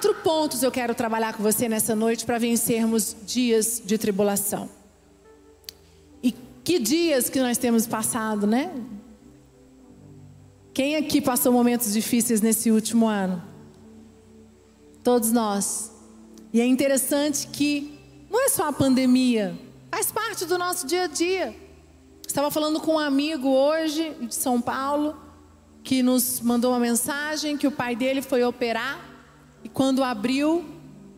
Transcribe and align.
quatro 0.00 0.14
pontos 0.22 0.62
eu 0.62 0.70
quero 0.70 0.94
trabalhar 0.94 1.34
com 1.34 1.42
você 1.42 1.68
nessa 1.68 1.94
noite 1.94 2.24
para 2.24 2.38
vencermos 2.38 3.14
dias 3.26 3.82
de 3.84 3.98
tribulação. 3.98 4.66
E 6.22 6.32
que 6.64 6.78
dias 6.78 7.28
que 7.28 7.38
nós 7.38 7.58
temos 7.58 7.86
passado, 7.86 8.46
né? 8.46 8.72
Quem 10.72 10.96
aqui 10.96 11.20
passou 11.20 11.52
momentos 11.52 11.92
difíceis 11.92 12.40
nesse 12.40 12.70
último 12.70 13.06
ano? 13.06 13.42
Todos 15.04 15.32
nós. 15.32 15.92
E 16.50 16.62
é 16.62 16.64
interessante 16.64 17.46
que 17.48 18.00
não 18.30 18.42
é 18.42 18.48
só 18.48 18.68
a 18.68 18.72
pandemia, 18.72 19.54
faz 19.90 20.10
parte 20.10 20.46
do 20.46 20.56
nosso 20.56 20.86
dia 20.86 21.02
a 21.02 21.08
dia. 21.08 21.54
Estava 22.26 22.50
falando 22.50 22.80
com 22.80 22.94
um 22.94 22.98
amigo 22.98 23.48
hoje 23.48 24.16
de 24.18 24.34
São 24.34 24.62
Paulo, 24.62 25.14
que 25.84 26.02
nos 26.02 26.40
mandou 26.40 26.72
uma 26.72 26.80
mensagem 26.80 27.58
que 27.58 27.66
o 27.66 27.70
pai 27.70 27.94
dele 27.94 28.22
foi 28.22 28.42
operar 28.42 29.09
e 29.64 29.68
quando 29.68 30.02
abriu 30.02 30.64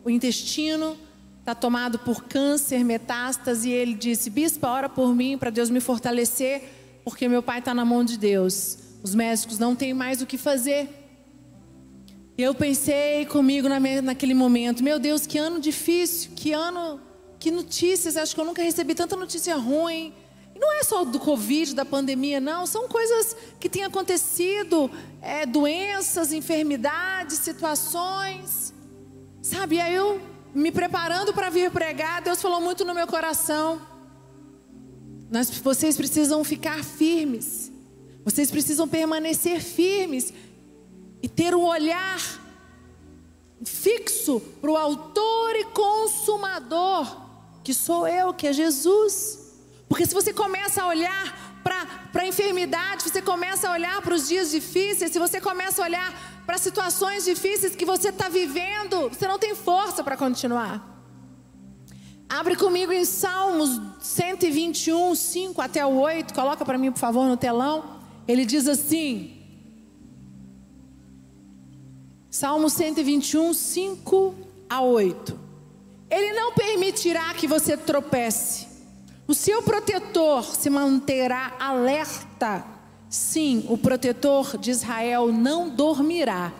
o 0.03 0.09
intestino 0.09 0.97
está 1.39 1.53
tomado 1.53 1.99
por 1.99 2.23
câncer, 2.23 2.83
metástase, 2.83 3.69
e 3.69 3.73
ele 3.73 3.93
disse: 3.93 4.29
Bispo, 4.29 4.65
ora 4.65 4.87
por 4.87 5.13
mim 5.13 5.37
para 5.37 5.49
Deus 5.49 5.69
me 5.69 5.79
fortalecer, 5.79 6.61
porque 7.03 7.27
meu 7.27 7.43
pai 7.43 7.59
está 7.59 7.73
na 7.73 7.83
mão 7.83 8.03
de 8.03 8.17
Deus. 8.17 8.77
Os 9.03 9.13
médicos 9.13 9.59
não 9.59 9.75
têm 9.75 9.93
mais 9.93 10.21
o 10.21 10.25
que 10.25 10.37
fazer. 10.37 10.89
Eu 12.37 12.55
pensei 12.55 13.25
comigo 13.25 13.67
na, 13.67 13.79
naquele 14.01 14.33
momento: 14.33 14.83
Meu 14.83 14.97
Deus, 14.99 15.27
que 15.27 15.37
ano 15.37 15.59
difícil, 15.59 16.31
que 16.35 16.53
ano, 16.53 16.99
que 17.37 17.51
notícias. 17.51 18.15
Acho 18.17 18.33
que 18.33 18.41
eu 18.41 18.45
nunca 18.45 18.63
recebi 18.63 18.95
tanta 18.95 19.15
notícia 19.15 19.55
ruim. 19.55 20.13
Não 20.63 20.71
é 20.71 20.81
só 20.81 21.03
do 21.03 21.19
Covid, 21.19 21.75
da 21.75 21.83
pandemia, 21.83 22.39
não. 22.39 22.65
São 22.65 22.87
coisas 22.87 23.35
que 23.59 23.67
têm 23.67 23.83
acontecido, 23.83 24.89
é, 25.21 25.45
doenças, 25.45 26.31
enfermidades, 26.31 27.39
situações. 27.39 28.73
Sabe, 29.41 29.75
e 29.75 29.81
aí 29.81 29.93
eu 29.93 30.21
me 30.55 30.71
preparando 30.71 31.33
para 31.33 31.49
vir 31.49 31.69
pregar, 31.69 32.21
Deus 32.21 32.41
falou 32.41 32.61
muito 32.61 32.85
no 32.85 32.95
meu 32.95 33.05
coração. 33.05 33.81
Nós, 35.29 35.49
vocês 35.49 35.97
precisam 35.97 36.41
ficar 36.45 36.81
firmes. 36.81 37.69
Vocês 38.23 38.49
precisam 38.49 38.87
permanecer 38.87 39.59
firmes 39.59 40.31
e 41.21 41.27
ter 41.27 41.53
um 41.53 41.65
olhar 41.65 42.21
fixo 43.65 44.39
para 44.61 44.71
o 44.71 44.77
autor 44.77 45.57
e 45.57 45.65
consumador, 45.65 47.17
que 47.65 47.73
sou 47.73 48.07
eu, 48.07 48.33
que 48.33 48.47
é 48.47 48.53
Jesus. 48.53 49.42
Porque 49.87 50.05
se 50.05 50.13
você 50.13 50.33
começa 50.33 50.81
a 50.81 50.87
olhar 50.87 51.59
para 51.63 52.21
a 52.23 52.27
enfermidade, 52.27 53.03
você 53.03 53.21
começa 53.21 53.69
a 53.69 53.71
olhar 53.71 54.01
para 54.01 54.13
os 54.13 54.27
dias 54.27 54.51
difíceis, 54.51 55.11
se 55.11 55.19
você 55.19 55.39
começa 55.39 55.81
a 55.81 55.85
olhar 55.85 56.41
para 56.45 56.57
situações 56.57 57.25
difíceis 57.25 57.75
que 57.75 57.85
você 57.85 58.09
está 58.09 58.27
vivendo, 58.27 59.09
você 59.09 59.27
não 59.27 59.39
tem 59.39 59.55
força 59.55 60.03
para 60.03 60.17
continuar. 60.17 60.91
Abre 62.27 62.55
comigo 62.55 62.91
em 62.91 63.05
Salmos 63.05 63.79
121, 63.99 65.13
5 65.15 65.61
até 65.61 65.85
o 65.85 65.99
8, 65.99 66.33
coloca 66.33 66.65
para 66.65 66.77
mim, 66.77 66.91
por 66.91 66.99
favor, 66.99 67.27
no 67.27 67.37
telão. 67.37 68.01
Ele 68.27 68.45
diz 68.45 68.67
assim: 68.67 69.39
Salmo 72.29 72.69
121, 72.69 73.53
5 73.53 74.35
a 74.67 74.81
8. 74.81 75.39
Ele 76.09 76.33
não 76.33 76.53
permitirá 76.53 77.33
que 77.35 77.47
você 77.47 77.77
tropece 77.77 78.72
o 79.33 79.35
seu 79.35 79.63
protetor 79.63 80.43
se 80.43 80.69
manterá 80.69 81.55
alerta. 81.59 82.63
Sim, 83.09 83.65
o 83.67 83.75
protetor 83.75 84.59
de 84.59 84.69
Israel 84.69 85.31
não 85.31 85.69
dormirá. 85.69 86.53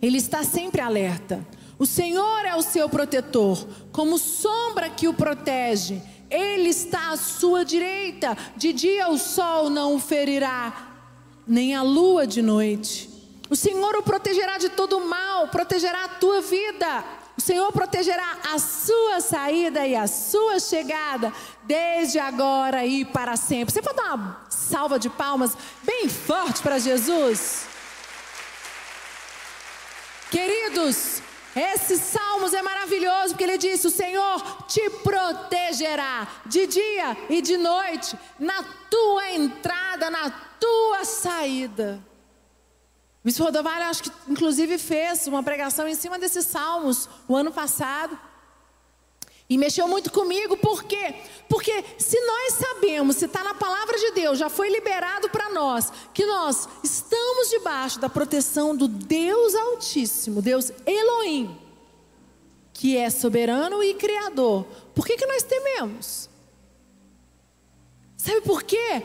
Ele 0.00 0.16
está 0.16 0.42
sempre 0.42 0.80
alerta. 0.80 1.46
O 1.78 1.84
Senhor 1.84 2.46
é 2.46 2.56
o 2.56 2.62
seu 2.62 2.88
protetor, 2.88 3.68
como 3.92 4.16
sombra 4.16 4.88
que 4.88 5.08
o 5.08 5.12
protege. 5.12 6.00
Ele 6.30 6.70
está 6.70 7.10
à 7.10 7.18
sua 7.18 7.66
direita. 7.66 8.34
De 8.56 8.72
dia 8.72 9.10
o 9.10 9.18
sol 9.18 9.68
não 9.68 9.94
o 9.94 10.00
ferirá, 10.00 10.90
nem 11.46 11.74
a 11.74 11.82
lua 11.82 12.26
de 12.26 12.40
noite. 12.40 13.10
O 13.50 13.54
Senhor 13.54 13.94
o 13.94 14.02
protegerá 14.02 14.56
de 14.56 14.70
todo 14.70 15.04
mal, 15.04 15.48
protegerá 15.48 16.04
a 16.06 16.08
tua 16.08 16.40
vida. 16.40 17.04
O 17.36 17.40
Senhor 17.40 17.70
protegerá 17.70 18.38
a 18.52 18.58
sua 18.58 19.20
saída 19.20 19.86
e 19.86 19.94
a 19.94 20.06
sua 20.06 20.58
chegada, 20.58 21.32
desde 21.64 22.18
agora 22.18 22.86
e 22.86 23.04
para 23.04 23.36
sempre. 23.36 23.72
Você 23.74 23.82
pode 23.82 23.96
dar 23.96 24.14
uma 24.14 24.46
salva 24.48 24.98
de 24.98 25.10
palmas 25.10 25.56
bem 25.82 26.08
forte 26.08 26.62
para 26.62 26.78
Jesus? 26.78 27.66
Queridos, 30.30 31.20
esse 31.54 31.98
Salmos 31.98 32.54
é 32.54 32.62
maravilhoso 32.62 33.28
porque 33.28 33.44
ele 33.44 33.58
disse: 33.58 33.86
O 33.86 33.90
Senhor 33.90 34.66
te 34.66 34.88
protegerá 35.02 36.26
de 36.46 36.66
dia 36.66 37.16
e 37.28 37.40
de 37.42 37.56
noite, 37.56 38.18
na 38.38 38.62
tua 38.90 39.30
entrada, 39.30 40.10
na 40.10 40.30
tua 40.58 41.04
saída. 41.04 42.02
Bispo 43.26 43.42
Rodovalho, 43.42 43.86
acho 43.86 44.04
que 44.04 44.12
inclusive 44.28 44.78
fez 44.78 45.26
uma 45.26 45.42
pregação 45.42 45.88
em 45.88 45.96
cima 45.96 46.16
desses 46.16 46.46
salmos 46.46 47.08
o 47.26 47.34
ano 47.34 47.50
passado. 47.50 48.16
E 49.50 49.58
mexeu 49.58 49.88
muito 49.88 50.12
comigo, 50.12 50.56
por 50.56 50.84
quê? 50.84 51.12
Porque 51.48 51.84
se 51.98 52.20
nós 52.20 52.52
sabemos, 52.52 53.16
se 53.16 53.24
está 53.24 53.42
na 53.42 53.52
palavra 53.52 53.98
de 53.98 54.12
Deus, 54.12 54.38
já 54.38 54.48
foi 54.48 54.68
liberado 54.70 55.28
para 55.28 55.50
nós, 55.50 55.92
que 56.14 56.24
nós 56.24 56.68
estamos 56.84 57.50
debaixo 57.50 57.98
da 57.98 58.08
proteção 58.08 58.76
do 58.76 58.86
Deus 58.86 59.56
Altíssimo, 59.56 60.40
Deus 60.40 60.70
Elohim, 60.86 61.60
que 62.72 62.96
é 62.96 63.10
soberano 63.10 63.82
e 63.82 63.94
criador, 63.94 64.64
por 64.94 65.04
que, 65.04 65.16
que 65.16 65.26
nós 65.26 65.42
tememos? 65.42 66.30
Sabe 68.16 68.40
por 68.42 68.62
quê? 68.62 69.02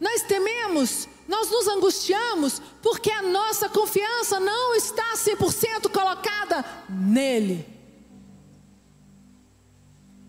Nós 0.00 0.22
tememos 0.22 1.06
nós 1.30 1.48
nos 1.48 1.68
angustiamos 1.68 2.60
porque 2.82 3.08
a 3.08 3.22
nossa 3.22 3.68
confiança 3.68 4.40
não 4.40 4.74
está 4.74 5.14
100% 5.14 5.88
colocada 5.88 6.64
nele. 6.88 7.64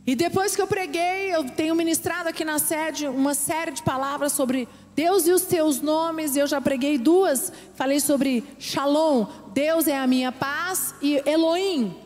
E 0.05 0.15
depois 0.15 0.55
que 0.55 0.61
eu 0.61 0.67
preguei, 0.67 1.33
eu 1.33 1.43
tenho 1.49 1.73
ministrado 1.73 2.29
aqui 2.29 2.45
na 2.45 2.59
sede 2.59 3.07
uma 3.07 3.33
série 3.33 3.71
de 3.71 3.81
palavras 3.81 4.31
sobre 4.33 4.67
Deus 4.95 5.25
e 5.25 5.31
os 5.31 5.41
seus 5.41 5.81
nomes. 5.81 6.35
Eu 6.35 6.45
já 6.45 6.61
preguei 6.61 6.99
duas. 6.99 7.51
Falei 7.73 7.99
sobre 7.99 8.43
Shalom, 8.59 9.25
Deus 9.53 9.87
é 9.87 9.97
a 9.97 10.05
minha 10.05 10.31
paz, 10.31 10.93
e 11.01 11.21
Elohim, 11.25 11.97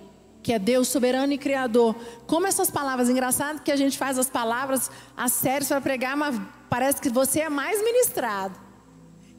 que 0.41 0.53
é 0.53 0.59
Deus 0.59 0.87
soberano 0.87 1.33
e 1.33 1.37
criador. 1.37 1.95
Como 2.27 2.47
essas 2.47 2.71
palavras, 2.71 3.09
engraçado 3.09 3.61
que 3.61 3.71
a 3.71 3.75
gente 3.75 3.97
faz 3.97 4.17
as 4.17 4.29
palavras, 4.29 4.89
as 5.17 5.33
séries 5.33 5.67
para 5.67 5.81
pregar, 5.81 6.15
mas 6.15 6.39
parece 6.69 7.01
que 7.01 7.09
você 7.09 7.41
é 7.41 7.49
mais 7.49 7.83
ministrado. 7.83 8.64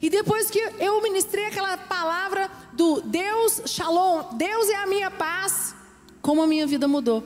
E 0.01 0.09
depois 0.09 0.49
que 0.49 0.59
eu 0.79 1.01
ministrei 1.01 1.45
aquela 1.45 1.75
palavra 1.77 2.49
do 2.73 3.01
Deus 3.01 3.63
Shalom, 3.65 4.35
Deus 4.35 4.69
é 4.69 4.75
a 4.75 4.85
minha 4.85 5.09
paz, 5.09 5.75
como 6.21 6.41
a 6.41 6.47
minha 6.47 6.67
vida 6.67 6.87
mudou. 6.87 7.23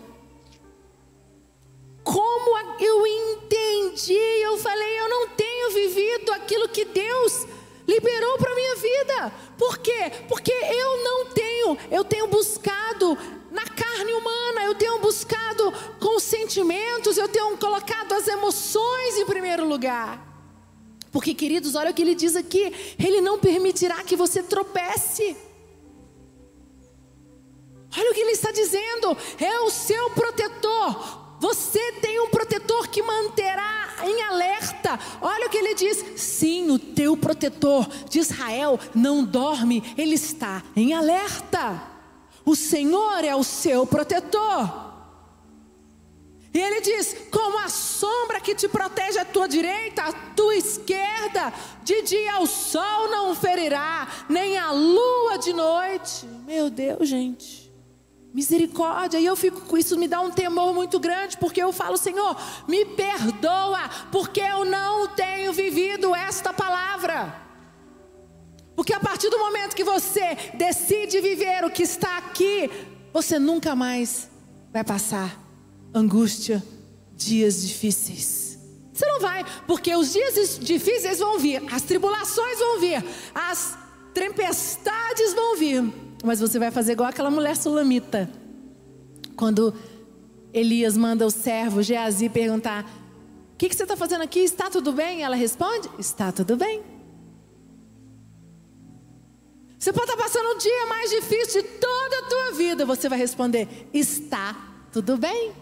Como 2.03 2.57
eu 2.79 3.05
entendi, 3.05 4.13
eu 4.13 4.57
falei, 4.57 4.99
eu 4.99 5.09
não 5.09 5.27
tenho 5.29 5.71
vivido 5.71 6.31
aquilo 6.31 6.69
que 6.69 6.85
Deus 6.85 7.45
liberou 7.87 8.37
para 8.37 8.55
minha 8.55 8.75
vida. 8.75 9.33
Por 9.57 9.77
quê? 9.77 10.11
Porque 10.29 10.51
eu 10.51 11.03
não 11.03 11.25
tenho, 11.27 11.77
eu 11.91 12.03
tenho 12.05 12.27
buscado 12.27 13.17
na 13.51 13.65
carne 13.65 14.13
humana, 14.13 14.63
eu 14.63 14.75
tenho 14.75 14.99
buscado 14.99 15.73
com 15.99 16.19
sentimentos, 16.19 17.17
eu 17.17 17.27
tenho 17.27 17.57
colocado 17.57 18.13
as 18.13 18.27
emoções 18.27 19.17
em 19.17 19.25
primeiro 19.25 19.67
lugar. 19.67 20.30
Porque, 21.11 21.33
queridos, 21.33 21.75
olha 21.75 21.91
o 21.91 21.93
que 21.93 22.01
ele 22.01 22.15
diz 22.15 22.35
aqui: 22.35 22.71
Ele 22.97 23.21
não 23.21 23.37
permitirá 23.37 24.03
que 24.03 24.15
você 24.15 24.41
tropece. 24.41 25.35
Olha 27.97 28.11
o 28.11 28.13
que 28.13 28.21
ele 28.21 28.31
está 28.31 28.51
dizendo: 28.51 29.17
é 29.39 29.59
o 29.61 29.69
seu 29.69 30.09
protetor. 30.11 31.21
Você 31.39 31.93
tem 31.93 32.19
um 32.21 32.29
protetor 32.29 32.87
que 32.87 33.01
manterá 33.01 33.95
em 34.05 34.21
alerta. 34.21 34.99
Olha 35.21 35.47
o 35.47 35.49
que 35.49 35.57
ele 35.57 35.75
diz: 35.75 36.03
sim, 36.15 36.71
o 36.71 36.79
teu 36.79 37.17
protetor 37.17 37.87
de 38.09 38.19
Israel 38.19 38.79
não 38.95 39.23
dorme, 39.23 39.83
ele 39.97 40.15
está 40.15 40.63
em 40.75 40.93
alerta. 40.93 41.89
O 42.45 42.55
Senhor 42.55 43.23
é 43.23 43.35
o 43.35 43.43
seu 43.43 43.85
protetor. 43.85 44.90
E 46.53 46.59
ele 46.59 46.81
diz: 46.81 47.15
como 47.31 47.59
a 47.59 47.69
sombra 47.69 48.41
que 48.41 48.53
te 48.53 48.67
protege 48.67 49.19
à 49.19 49.25
tua 49.25 49.47
direita, 49.47 50.03
à 50.03 50.11
tua 50.11 50.55
esquerda, 50.55 51.53
de 51.83 52.01
dia 52.01 52.39
o 52.39 52.45
sol 52.45 53.09
não 53.09 53.33
ferirá, 53.33 54.07
nem 54.27 54.57
a 54.57 54.71
lua 54.71 55.37
de 55.37 55.53
noite. 55.53 56.25
Meu 56.45 56.69
Deus, 56.69 57.07
gente. 57.07 57.71
Misericórdia, 58.33 59.19
e 59.19 59.25
eu 59.25 59.35
fico 59.35 59.61
com 59.61 59.77
isso, 59.77 59.97
me 59.97 60.07
dá 60.07 60.21
um 60.21 60.31
temor 60.31 60.73
muito 60.73 60.97
grande, 61.01 61.35
porque 61.35 61.61
eu 61.61 61.73
falo, 61.73 61.97
Senhor, 61.97 62.37
me 62.65 62.85
perdoa, 62.85 63.89
porque 64.09 64.39
eu 64.39 64.63
não 64.63 65.09
tenho 65.09 65.51
vivido 65.51 66.15
esta 66.15 66.53
palavra. 66.53 67.35
Porque 68.73 68.93
a 68.93 69.01
partir 69.01 69.29
do 69.29 69.37
momento 69.37 69.75
que 69.75 69.83
você 69.83 70.37
decide 70.53 71.19
viver 71.19 71.65
o 71.65 71.69
que 71.69 71.83
está 71.83 72.17
aqui, 72.19 72.69
você 73.11 73.37
nunca 73.37 73.75
mais 73.75 74.29
vai 74.71 74.83
passar 74.83 75.50
angústia, 75.93 76.63
dias 77.15 77.61
difíceis. 77.61 78.59
Você 78.93 79.05
não 79.05 79.19
vai, 79.19 79.45
porque 79.65 79.95
os 79.95 80.11
dias 80.11 80.59
difíceis 80.59 81.19
vão 81.19 81.39
vir, 81.39 81.61
as 81.71 81.81
tribulações 81.81 82.59
vão 82.59 82.79
vir, 82.79 83.03
as 83.33 83.77
tempestades 84.13 85.33
vão 85.33 85.55
vir, 85.57 85.83
mas 86.23 86.39
você 86.39 86.59
vai 86.59 86.71
fazer 86.71 86.93
igual 86.93 87.09
aquela 87.09 87.31
mulher 87.31 87.55
sulamita. 87.55 88.29
Quando 89.35 89.73
Elias 90.53 90.97
manda 90.97 91.25
o 91.25 91.31
servo 91.31 91.81
Geazi 91.81 92.29
perguntar: 92.29 92.83
O 93.53 93.57
que, 93.57 93.69
que 93.69 93.75
você 93.75 93.83
está 93.83 93.95
fazendo 93.95 94.21
aqui? 94.21 94.39
Está 94.39 94.69
tudo 94.69 94.91
bem? 94.91 95.23
Ela 95.23 95.35
responde: 95.35 95.89
Está 95.97 96.31
tudo 96.31 96.57
bem. 96.57 96.83
Você 99.79 99.91
pode 99.91 100.11
estar 100.11 100.23
passando 100.23 100.45
o 100.45 100.57
dia 100.59 100.85
mais 100.85 101.09
difícil 101.09 101.63
de 101.63 101.67
toda 101.69 102.19
a 102.19 102.29
tua 102.29 102.51
vida. 102.51 102.85
Você 102.85 103.09
vai 103.09 103.17
responder: 103.17 103.89
Está 103.93 104.55
tudo 104.91 105.17
bem. 105.17 105.53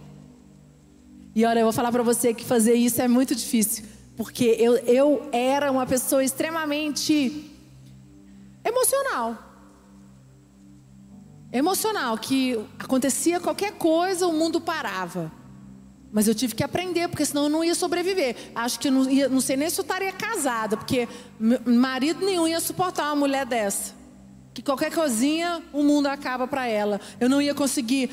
E 1.35 1.45
olha, 1.45 1.59
eu 1.59 1.65
vou 1.65 1.73
falar 1.73 1.91
para 1.91 2.03
você 2.03 2.33
que 2.33 2.43
fazer 2.43 2.73
isso 2.73 3.01
é 3.01 3.07
muito 3.07 3.35
difícil. 3.35 3.85
Porque 4.17 4.55
eu, 4.59 4.75
eu 4.77 5.29
era 5.31 5.71
uma 5.71 5.85
pessoa 5.85 6.23
extremamente 6.23 7.49
emocional. 8.65 9.37
Emocional, 11.51 12.17
que 12.17 12.59
acontecia 12.77 13.39
qualquer 13.39 13.73
coisa, 13.73 14.27
o 14.27 14.33
mundo 14.33 14.59
parava. 14.59 15.31
Mas 16.11 16.27
eu 16.27 16.33
tive 16.33 16.55
que 16.55 16.63
aprender, 16.63 17.07
porque 17.07 17.25
senão 17.25 17.43
eu 17.43 17.49
não 17.49 17.63
ia 17.63 17.75
sobreviver. 17.75 18.35
Acho 18.55 18.79
que 18.79 18.89
não, 18.89 19.09
ia, 19.09 19.29
não 19.29 19.39
sei 19.39 19.55
nem 19.55 19.69
se 19.69 19.79
eu 19.79 19.83
estaria 19.83 20.11
casada, 20.11 20.75
porque 20.75 21.07
marido 21.39 22.25
nenhum 22.25 22.47
ia 22.47 22.59
suportar 22.59 23.05
uma 23.05 23.15
mulher 23.15 23.45
dessa. 23.45 23.93
Que 24.53 24.61
qualquer 24.61 24.93
coisinha, 24.93 25.61
o 25.71 25.83
mundo 25.83 26.07
acaba 26.07 26.47
para 26.47 26.67
ela. 26.67 26.99
Eu 27.19 27.29
não 27.29 27.41
ia 27.41 27.53
conseguir 27.53 28.09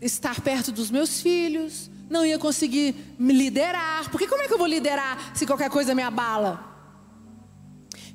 estar 0.00 0.40
perto 0.40 0.72
dos 0.72 0.90
meus 0.90 1.20
filhos, 1.20 1.90
não 2.10 2.26
ia 2.26 2.38
conseguir 2.38 3.14
me 3.18 3.32
liderar. 3.32 4.10
Porque 4.10 4.26
como 4.26 4.42
é 4.42 4.48
que 4.48 4.52
eu 4.52 4.58
vou 4.58 4.66
liderar 4.66 5.30
se 5.34 5.46
qualquer 5.46 5.70
coisa 5.70 5.94
me 5.94 6.02
abala? 6.02 6.68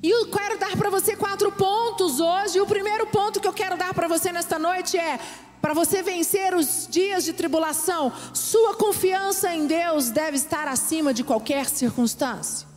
E 0.03 0.09
eu 0.09 0.29
quero 0.29 0.59
dar 0.59 0.75
para 0.77 0.89
você 0.89 1.15
quatro 1.15 1.51
pontos 1.53 2.19
hoje. 2.19 2.57
E 2.57 2.61
o 2.61 2.67
primeiro 2.67 3.07
ponto 3.07 3.39
que 3.39 3.47
eu 3.47 3.53
quero 3.53 3.77
dar 3.77 3.93
para 3.93 4.07
você 4.07 4.31
nesta 4.31 4.59
noite 4.59 4.97
é: 4.97 5.17
para 5.61 5.73
você 5.73 6.03
vencer 6.03 6.53
os 6.53 6.87
dias 6.87 7.23
de 7.23 7.33
tribulação, 7.33 8.11
sua 8.33 8.75
confiança 8.75 9.55
em 9.55 9.65
Deus 9.65 10.11
deve 10.11 10.35
estar 10.37 10.67
acima 10.67 11.13
de 11.13 11.23
qualquer 11.23 11.65
circunstância. 11.67 12.67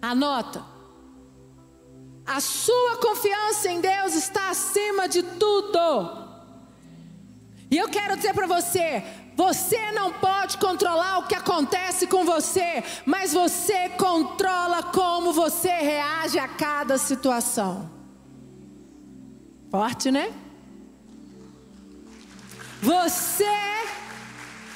Anota. 0.00 0.64
A 2.24 2.40
sua 2.40 2.98
confiança 2.98 3.68
em 3.68 3.80
Deus 3.80 4.14
está 4.14 4.48
acima 4.48 5.08
de 5.08 5.24
tudo. 5.24 6.22
E 7.68 7.76
eu 7.76 7.88
quero 7.88 8.16
dizer 8.16 8.32
para 8.32 8.46
você: 8.46 9.02
você 9.34 9.90
não 9.92 10.12
pode 10.12 10.58
controlar 10.58 11.18
o 11.18 11.26
que 11.26 11.34
acontece 11.34 12.06
com 12.06 12.24
você, 12.24 12.84
mas 13.06 13.32
você 13.32 13.88
controla 13.90 14.82
como 14.82 15.32
você 15.32 15.70
reage 15.70 16.38
a 16.38 16.48
cada 16.48 16.98
situação. 16.98 17.90
Forte, 19.70 20.10
né? 20.10 20.32
Você 22.82 23.46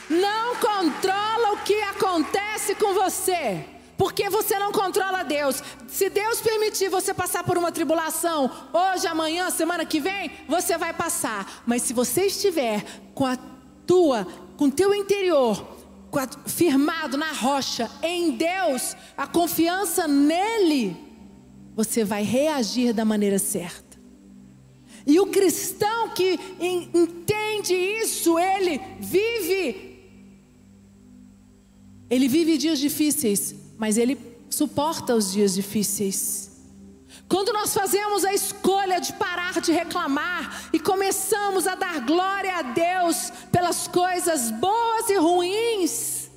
não 0.08 0.56
controla 0.56 1.52
o 1.52 1.58
que 1.58 1.82
acontece 1.82 2.74
com 2.74 2.94
você. 2.94 3.64
Porque 3.98 4.28
você 4.28 4.58
não 4.58 4.72
controla 4.72 5.22
Deus. 5.22 5.62
Se 5.88 6.10
Deus 6.10 6.40
permitir 6.40 6.88
você 6.88 7.14
passar 7.14 7.42
por 7.44 7.56
uma 7.56 7.72
tribulação, 7.72 8.50
hoje, 8.72 9.06
amanhã, 9.06 9.50
semana 9.50 9.86
que 9.86 9.98
vem, 9.98 10.30
você 10.46 10.76
vai 10.76 10.92
passar. 10.92 11.62
Mas 11.66 11.82
se 11.82 11.94
você 11.94 12.26
estiver 12.26 12.84
com 13.14 13.24
a 13.24 13.36
tua 13.86 14.26
com 14.56 14.70
teu 14.70 14.94
interior 14.94 15.76
firmado 16.46 17.18
na 17.18 17.30
rocha, 17.32 17.90
em 18.02 18.30
Deus, 18.32 18.96
a 19.16 19.26
confiança 19.26 20.08
nele, 20.08 20.96
você 21.74 22.04
vai 22.04 22.22
reagir 22.22 22.94
da 22.94 23.04
maneira 23.04 23.38
certa. 23.38 23.98
E 25.06 25.20
o 25.20 25.26
cristão 25.26 26.08
que 26.10 26.38
entende 26.58 27.74
isso, 27.74 28.38
ele 28.38 28.80
vive 28.98 29.86
ele 32.08 32.28
vive 32.28 32.56
dias 32.56 32.78
difíceis, 32.78 33.54
mas 33.76 33.98
ele 33.98 34.16
suporta 34.48 35.14
os 35.14 35.32
dias 35.32 35.54
difíceis. 35.54 36.55
Quando 37.28 37.52
nós 37.52 37.74
fazemos 37.74 38.24
a 38.24 38.32
escolha 38.32 39.00
de 39.00 39.12
parar 39.14 39.46
de 39.60 39.72
reclamar 39.72 40.68
e 40.72 40.78
começamos 40.78 41.66
a 41.66 41.74
dar 41.74 42.00
glória 42.00 42.56
a 42.56 42.62
Deus 42.62 43.32
pelas 43.50 43.88
coisas 43.88 44.50
boas 44.50 45.08
e 45.08 45.16
ruins, 45.16 46.30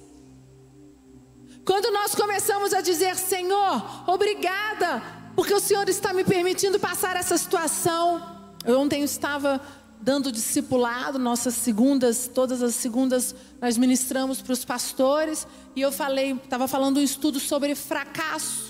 quando 1.65 1.91
nós 1.91 2.15
começamos 2.15 2.73
a 2.73 2.81
dizer: 2.81 3.15
Senhor, 3.15 4.09
obrigada, 4.09 5.03
porque 5.35 5.53
o 5.53 5.59
Senhor 5.59 5.87
está 5.89 6.13
me 6.13 6.23
permitindo 6.23 6.79
passar 6.79 7.15
essa 7.15 7.37
situação. 7.37 8.37
Eu 8.65 8.79
ontem 8.79 9.03
estava 9.03 9.61
dando 10.01 10.31
discipulado, 10.31 11.19
nossas 11.19 11.55
segundas, 11.55 12.29
todas 12.33 12.63
as 12.63 12.73
segundas 12.75 13.35
nós 13.61 13.77
ministramos 13.77 14.41
para 14.41 14.53
os 14.53 14.63
pastores, 14.63 15.45
e 15.75 15.81
eu 15.81 15.91
falei, 15.91 16.31
estava 16.31 16.67
falando 16.67 16.97
um 16.97 17.03
estudo 17.03 17.39
sobre 17.39 17.75
fracasso. 17.75 18.68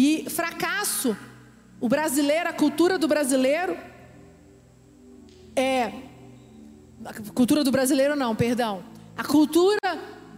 E 0.00 0.30
fracasso, 0.30 1.16
o 1.80 1.88
brasileiro, 1.88 2.48
a 2.48 2.52
cultura 2.52 2.96
do 2.96 3.08
brasileiro 3.08 3.76
é 5.56 5.92
a 7.04 7.32
cultura 7.34 7.64
do 7.64 7.72
brasileiro 7.72 8.14
não, 8.14 8.36
perdão. 8.36 8.84
A 9.16 9.24
cultura 9.24 9.80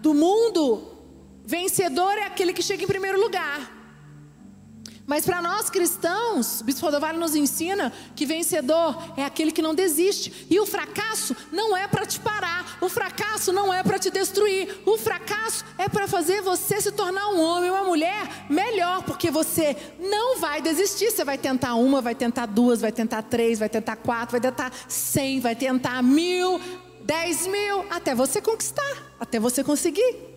do 0.01 0.15
mundo 0.15 0.91
vencedor 1.45 2.17
é 2.17 2.25
aquele 2.25 2.55
que 2.55 2.63
chega 2.63 2.85
em 2.85 2.87
primeiro 2.87 3.21
lugar. 3.21 3.71
Mas 5.07 5.25
para 5.25 5.43
nós 5.43 5.69
cristãos, 5.69 6.63
Bispo 6.63 6.87
Rodovalho 6.87 7.19
nos 7.19 7.35
ensina 7.35 7.93
que 8.15 8.25
vencedor 8.25 8.97
é 9.17 9.25
aquele 9.25 9.51
que 9.51 9.61
não 9.61 9.75
desiste. 9.75 10.47
E 10.49 10.61
o 10.61 10.67
fracasso 10.67 11.35
não 11.51 11.77
é 11.77 11.89
para 11.89 12.07
te 12.07 12.21
parar, 12.21 12.79
o 12.81 12.89
fracasso 12.89 13.53
não 13.53 13.75
é 13.75 13.83
para 13.83 13.99
te 13.99 14.09
destruir. 14.11 14.83
O 14.87 14.97
fracasso 14.97 15.65
é 15.77 15.89
para 15.89 16.07
fazer 16.07 16.43
você 16.43 16.81
se 16.81 16.93
tornar 16.93 17.29
um 17.29 17.41
homem, 17.41 17.71
uma 17.71 17.83
mulher 17.83 18.47
melhor, 18.49 19.03
porque 19.03 19.31
você 19.31 19.77
não 19.99 20.39
vai 20.39 20.63
desistir. 20.63 21.11
Você 21.11 21.25
vai 21.25 21.37
tentar 21.37 21.75
uma, 21.75 22.01
vai 22.01 22.15
tentar 22.15 22.47
duas, 22.47 22.81
vai 22.81 22.93
tentar 22.93 23.23
três, 23.23 23.59
vai 23.59 23.69
tentar 23.69 23.97
quatro, 23.97 24.33
vai 24.33 24.41
tentar 24.41 24.73
cem, 24.89 25.41
vai 25.41 25.57
tentar 25.57 26.03
mil, 26.03 26.61
dez 27.03 27.49
mil, 27.49 27.85
até 27.91 28.15
você 28.15 28.41
conquistar, 28.41 29.15
até 29.19 29.41
você 29.41 29.65
conseguir. 29.65 30.30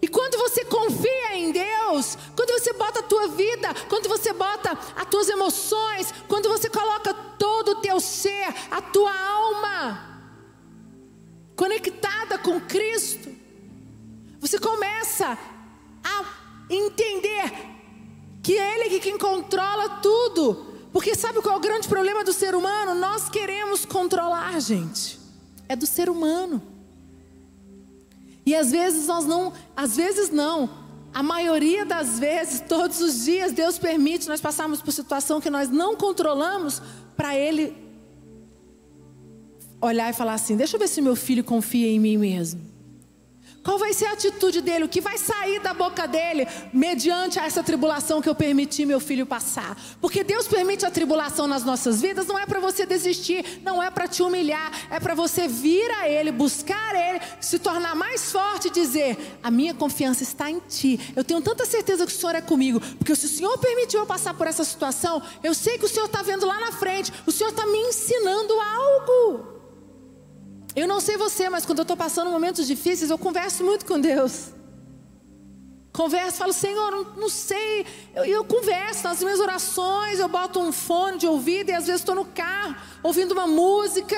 E 0.00 0.06
quando 0.06 0.38
você 0.38 0.64
confia 0.64 1.36
em 1.36 1.50
Deus, 1.50 2.16
quando 2.36 2.52
você 2.52 2.72
bota 2.72 3.00
a 3.00 3.02
tua 3.02 3.28
vida, 3.28 3.74
quando 3.88 4.08
você 4.08 4.32
bota 4.32 4.78
as 4.94 5.06
tuas 5.06 5.28
emoções, 5.28 6.14
quando 6.28 6.48
você 6.48 6.70
coloca 6.70 7.12
todo 7.12 7.72
o 7.72 7.80
teu 7.80 7.98
ser, 7.98 8.54
a 8.70 8.80
tua 8.80 9.12
alma 9.12 10.08
conectada 11.56 12.38
com 12.38 12.60
Cristo, 12.60 13.34
você 14.38 14.58
começa 14.58 15.36
a 16.04 16.24
entender 16.70 17.52
que 18.42 18.52
Ele 18.52 18.96
é 18.96 19.00
quem 19.00 19.18
controla 19.18 20.00
tudo. 20.00 20.66
Porque 20.92 21.14
sabe 21.14 21.42
qual 21.42 21.54
é 21.54 21.58
o 21.58 21.60
grande 21.60 21.88
problema 21.88 22.24
do 22.24 22.32
ser 22.32 22.54
humano? 22.54 22.94
Nós 22.94 23.28
queremos 23.28 23.84
controlar, 23.84 24.58
gente. 24.60 25.18
É 25.68 25.76
do 25.76 25.86
ser 25.86 26.08
humano. 26.08 26.62
E 28.48 28.54
às 28.54 28.70
vezes 28.70 29.06
nós 29.06 29.26
não, 29.26 29.52
às 29.76 29.94
vezes 29.94 30.30
não. 30.30 30.70
A 31.12 31.22
maioria 31.22 31.84
das 31.84 32.18
vezes, 32.18 32.60
todos 32.66 32.98
os 32.98 33.26
dias, 33.26 33.52
Deus 33.52 33.78
permite 33.78 34.26
nós 34.26 34.40
passarmos 34.40 34.80
por 34.80 34.90
situação 34.90 35.38
que 35.38 35.50
nós 35.50 35.68
não 35.68 35.94
controlamos 35.94 36.80
para 37.14 37.36
Ele 37.36 37.76
olhar 39.82 40.08
e 40.08 40.14
falar 40.14 40.32
assim: 40.32 40.56
deixa 40.56 40.76
eu 40.76 40.80
ver 40.80 40.88
se 40.88 41.02
meu 41.02 41.14
filho 41.14 41.44
confia 41.44 41.88
em 41.88 42.00
mim 42.00 42.16
mesmo. 42.16 42.62
Qual 43.62 43.78
vai 43.78 43.92
ser 43.92 44.06
a 44.06 44.12
atitude 44.12 44.60
dele? 44.60 44.84
O 44.84 44.88
que 44.88 45.00
vai 45.00 45.18
sair 45.18 45.60
da 45.60 45.74
boca 45.74 46.06
dele 46.06 46.46
mediante 46.72 47.38
essa 47.38 47.62
tribulação 47.62 48.22
que 48.22 48.28
eu 48.28 48.34
permiti 48.34 48.86
meu 48.86 49.00
filho 49.00 49.26
passar? 49.26 49.76
Porque 50.00 50.22
Deus 50.24 50.46
permite 50.46 50.86
a 50.86 50.90
tribulação 50.90 51.46
nas 51.46 51.64
nossas 51.64 52.00
vidas, 52.00 52.26
não 52.26 52.38
é 52.38 52.46
para 52.46 52.60
você 52.60 52.86
desistir, 52.86 53.60
não 53.62 53.82
é 53.82 53.90
para 53.90 54.08
te 54.08 54.22
humilhar, 54.22 54.70
é 54.90 54.98
para 55.00 55.14
você 55.14 55.48
vir 55.48 55.90
a 56.00 56.08
Ele, 56.08 56.30
buscar 56.30 56.94
Ele, 56.94 57.20
se 57.40 57.58
tornar 57.58 57.94
mais 57.94 58.32
forte 58.32 58.68
e 58.68 58.70
dizer: 58.70 59.38
A 59.42 59.50
minha 59.50 59.74
confiança 59.74 60.22
está 60.22 60.50
em 60.50 60.60
Ti. 60.60 61.12
Eu 61.14 61.24
tenho 61.24 61.40
tanta 61.40 61.66
certeza 61.66 62.06
que 62.06 62.12
o 62.12 62.16
Senhor 62.16 62.34
é 62.34 62.40
comigo, 62.40 62.80
porque 62.80 63.14
se 63.14 63.26
o 63.26 63.28
Senhor 63.28 63.58
permitiu 63.58 64.00
eu 64.00 64.06
passar 64.06 64.34
por 64.34 64.46
essa 64.46 64.64
situação, 64.64 65.22
eu 65.42 65.52
sei 65.52 65.78
que 65.78 65.84
o 65.84 65.88
Senhor 65.88 66.06
está 66.06 66.22
vendo 66.22 66.46
lá 66.46 66.58
na 66.60 66.72
frente, 66.72 67.12
o 67.26 67.32
Senhor 67.32 67.50
está 67.50 67.66
me 67.66 67.78
ensinando 67.78 68.54
algo. 68.60 69.57
Eu 70.74 70.86
não 70.86 71.00
sei 71.00 71.16
você, 71.16 71.48
mas 71.48 71.64
quando 71.66 71.78
eu 71.78 71.82
estou 71.82 71.96
passando 71.96 72.30
momentos 72.30 72.66
difíceis, 72.66 73.10
eu 73.10 73.18
converso 73.18 73.64
muito 73.64 73.84
com 73.84 74.00
Deus. 74.00 74.52
Converso, 75.92 76.38
falo, 76.38 76.52
Senhor, 76.52 77.16
não, 77.16 77.28
sei. 77.28 77.84
Eu, 78.14 78.24
eu, 78.24 78.44
converso 78.44 79.02
nas 79.04 79.20
minhas 79.20 79.40
orações, 79.40 80.20
eu 80.20 80.28
boto 80.28 80.60
um 80.60 80.70
fone 80.70 81.18
de 81.18 81.26
ouvido 81.26 81.70
e 81.70 81.74
às 81.74 81.86
vezes 81.86 82.02
estou 82.02 82.14
no 82.14 82.24
carro 82.24 82.76
ouvindo 83.02 83.32
uma 83.32 83.46
música. 83.46 84.16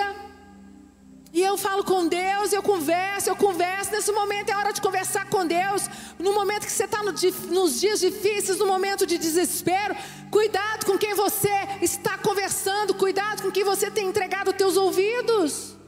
E 1.32 1.40
eu 1.40 1.56
falo 1.56 1.84
com 1.84 2.08
Deus, 2.08 2.52
eu 2.52 2.62
converso, 2.62 3.30
eu 3.30 3.36
converso. 3.36 3.92
Nesse 3.92 4.12
momento 4.12 4.50
é 4.50 4.56
hora 4.56 4.72
de 4.72 4.80
conversar 4.80 5.26
com 5.30 5.46
Deus. 5.46 5.88
No 6.18 6.34
momento 6.34 6.66
que 6.66 6.72
você 6.72 6.84
está 6.84 7.02
no, 7.02 7.12
nos 7.50 7.80
dias 7.80 8.00
difíceis, 8.00 8.58
no 8.58 8.66
momento 8.66 9.06
de 9.06 9.16
desespero, 9.16 9.96
cuidado 10.30 10.84
com 10.84 10.98
quem 10.98 11.14
você 11.14 11.56
está 11.80 12.18
conversando, 12.18 12.92
cuidado 12.94 13.42
com 13.42 13.50
quem 13.50 13.62
você 13.62 13.90
tem 13.90 14.08
entregado 14.08 14.48
os 14.48 14.56
teus 14.56 14.76
ouvidos. 14.76 15.79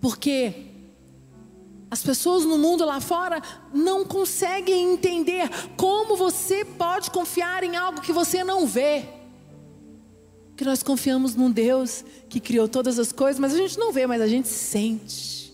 Porque 0.00 0.70
as 1.90 2.02
pessoas 2.02 2.44
no 2.44 2.56
mundo 2.56 2.84
lá 2.84 3.00
fora 3.00 3.42
não 3.74 4.04
conseguem 4.04 4.92
entender 4.92 5.50
como 5.76 6.16
você 6.16 6.64
pode 6.64 7.10
confiar 7.10 7.64
em 7.64 7.76
algo 7.76 8.00
que 8.00 8.12
você 8.12 8.44
não 8.44 8.66
vê. 8.66 9.04
Que 10.56 10.64
nós 10.64 10.82
confiamos 10.82 11.34
num 11.34 11.50
Deus 11.50 12.04
que 12.28 12.38
criou 12.38 12.68
todas 12.68 12.98
as 12.98 13.10
coisas, 13.10 13.40
mas 13.40 13.54
a 13.54 13.56
gente 13.56 13.76
não 13.78 13.92
vê, 13.92 14.06
mas 14.06 14.22
a 14.22 14.28
gente 14.28 14.46
sente. 14.46 15.52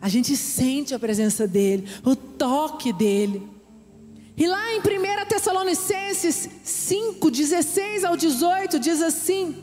A 0.00 0.08
gente 0.10 0.36
sente 0.36 0.94
a 0.94 0.98
presença 0.98 1.48
dele, 1.48 1.88
o 2.04 2.14
toque 2.14 2.92
dele. 2.92 3.48
E 4.36 4.46
lá 4.46 4.74
em 4.74 4.80
1 4.80 4.82
Tessalonicenses 5.26 6.50
5, 6.62 7.30
16 7.30 8.04
ao 8.04 8.14
18, 8.14 8.78
diz 8.78 9.00
assim: 9.00 9.56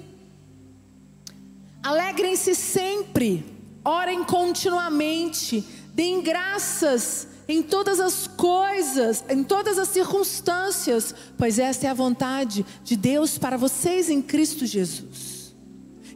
Alegrem-se 1.83 2.53
sempre 2.55 3.43
Orem 3.83 4.23
continuamente, 4.23 5.63
deem 5.95 6.21
graças 6.21 7.27
em 7.47 7.63
todas 7.63 7.99
as 7.99 8.27
coisas, 8.27 9.23
em 9.27 9.43
todas 9.43 9.79
as 9.79 9.89
circunstâncias, 9.89 11.15
pois 11.35 11.57
esta 11.57 11.87
é 11.87 11.89
a 11.89 11.93
vontade 11.95 12.63
de 12.83 12.95
Deus 12.95 13.39
para 13.39 13.57
vocês 13.57 14.07
em 14.07 14.21
Cristo 14.21 14.67
Jesus. 14.67 15.30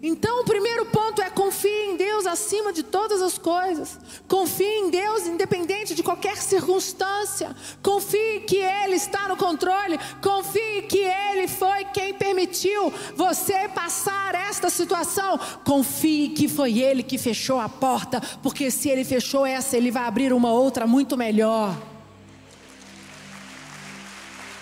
Então, 0.01 0.41
o 0.41 0.45
primeiro 0.45 0.85
ponto 0.87 1.21
é 1.21 1.29
confie 1.29 1.91
em 1.91 1.95
Deus 1.95 2.25
acima 2.25 2.73
de 2.73 2.83
todas 2.83 3.21
as 3.21 3.37
coisas. 3.37 3.97
Confie 4.27 4.63
em 4.63 4.89
Deus 4.89 5.25
independente 5.25 5.95
de 5.95 6.03
qualquer 6.03 6.37
circunstância. 6.37 7.55
Confie 7.81 8.41
que 8.41 8.57
Ele 8.57 8.95
está 8.95 9.27
no 9.27 9.37
controle. 9.37 9.99
Confie 10.21 10.83
que 10.83 10.99
Ele 10.99 11.47
foi 11.47 11.85
quem 11.85 12.13
permitiu 12.13 12.91
você 13.15 13.67
passar 13.69 14.35
esta 14.35 14.69
situação. 14.69 15.39
Confie 15.63 16.29
que 16.29 16.47
foi 16.47 16.79
Ele 16.79 17.03
que 17.03 17.17
fechou 17.17 17.59
a 17.59 17.69
porta, 17.69 18.21
porque 18.43 18.69
se 18.69 18.89
Ele 18.89 19.03
fechou 19.03 19.45
essa, 19.45 19.77
Ele 19.77 19.91
vai 19.91 20.03
abrir 20.03 20.33
uma 20.33 20.51
outra 20.51 20.85
muito 20.85 21.15
melhor. 21.17 21.75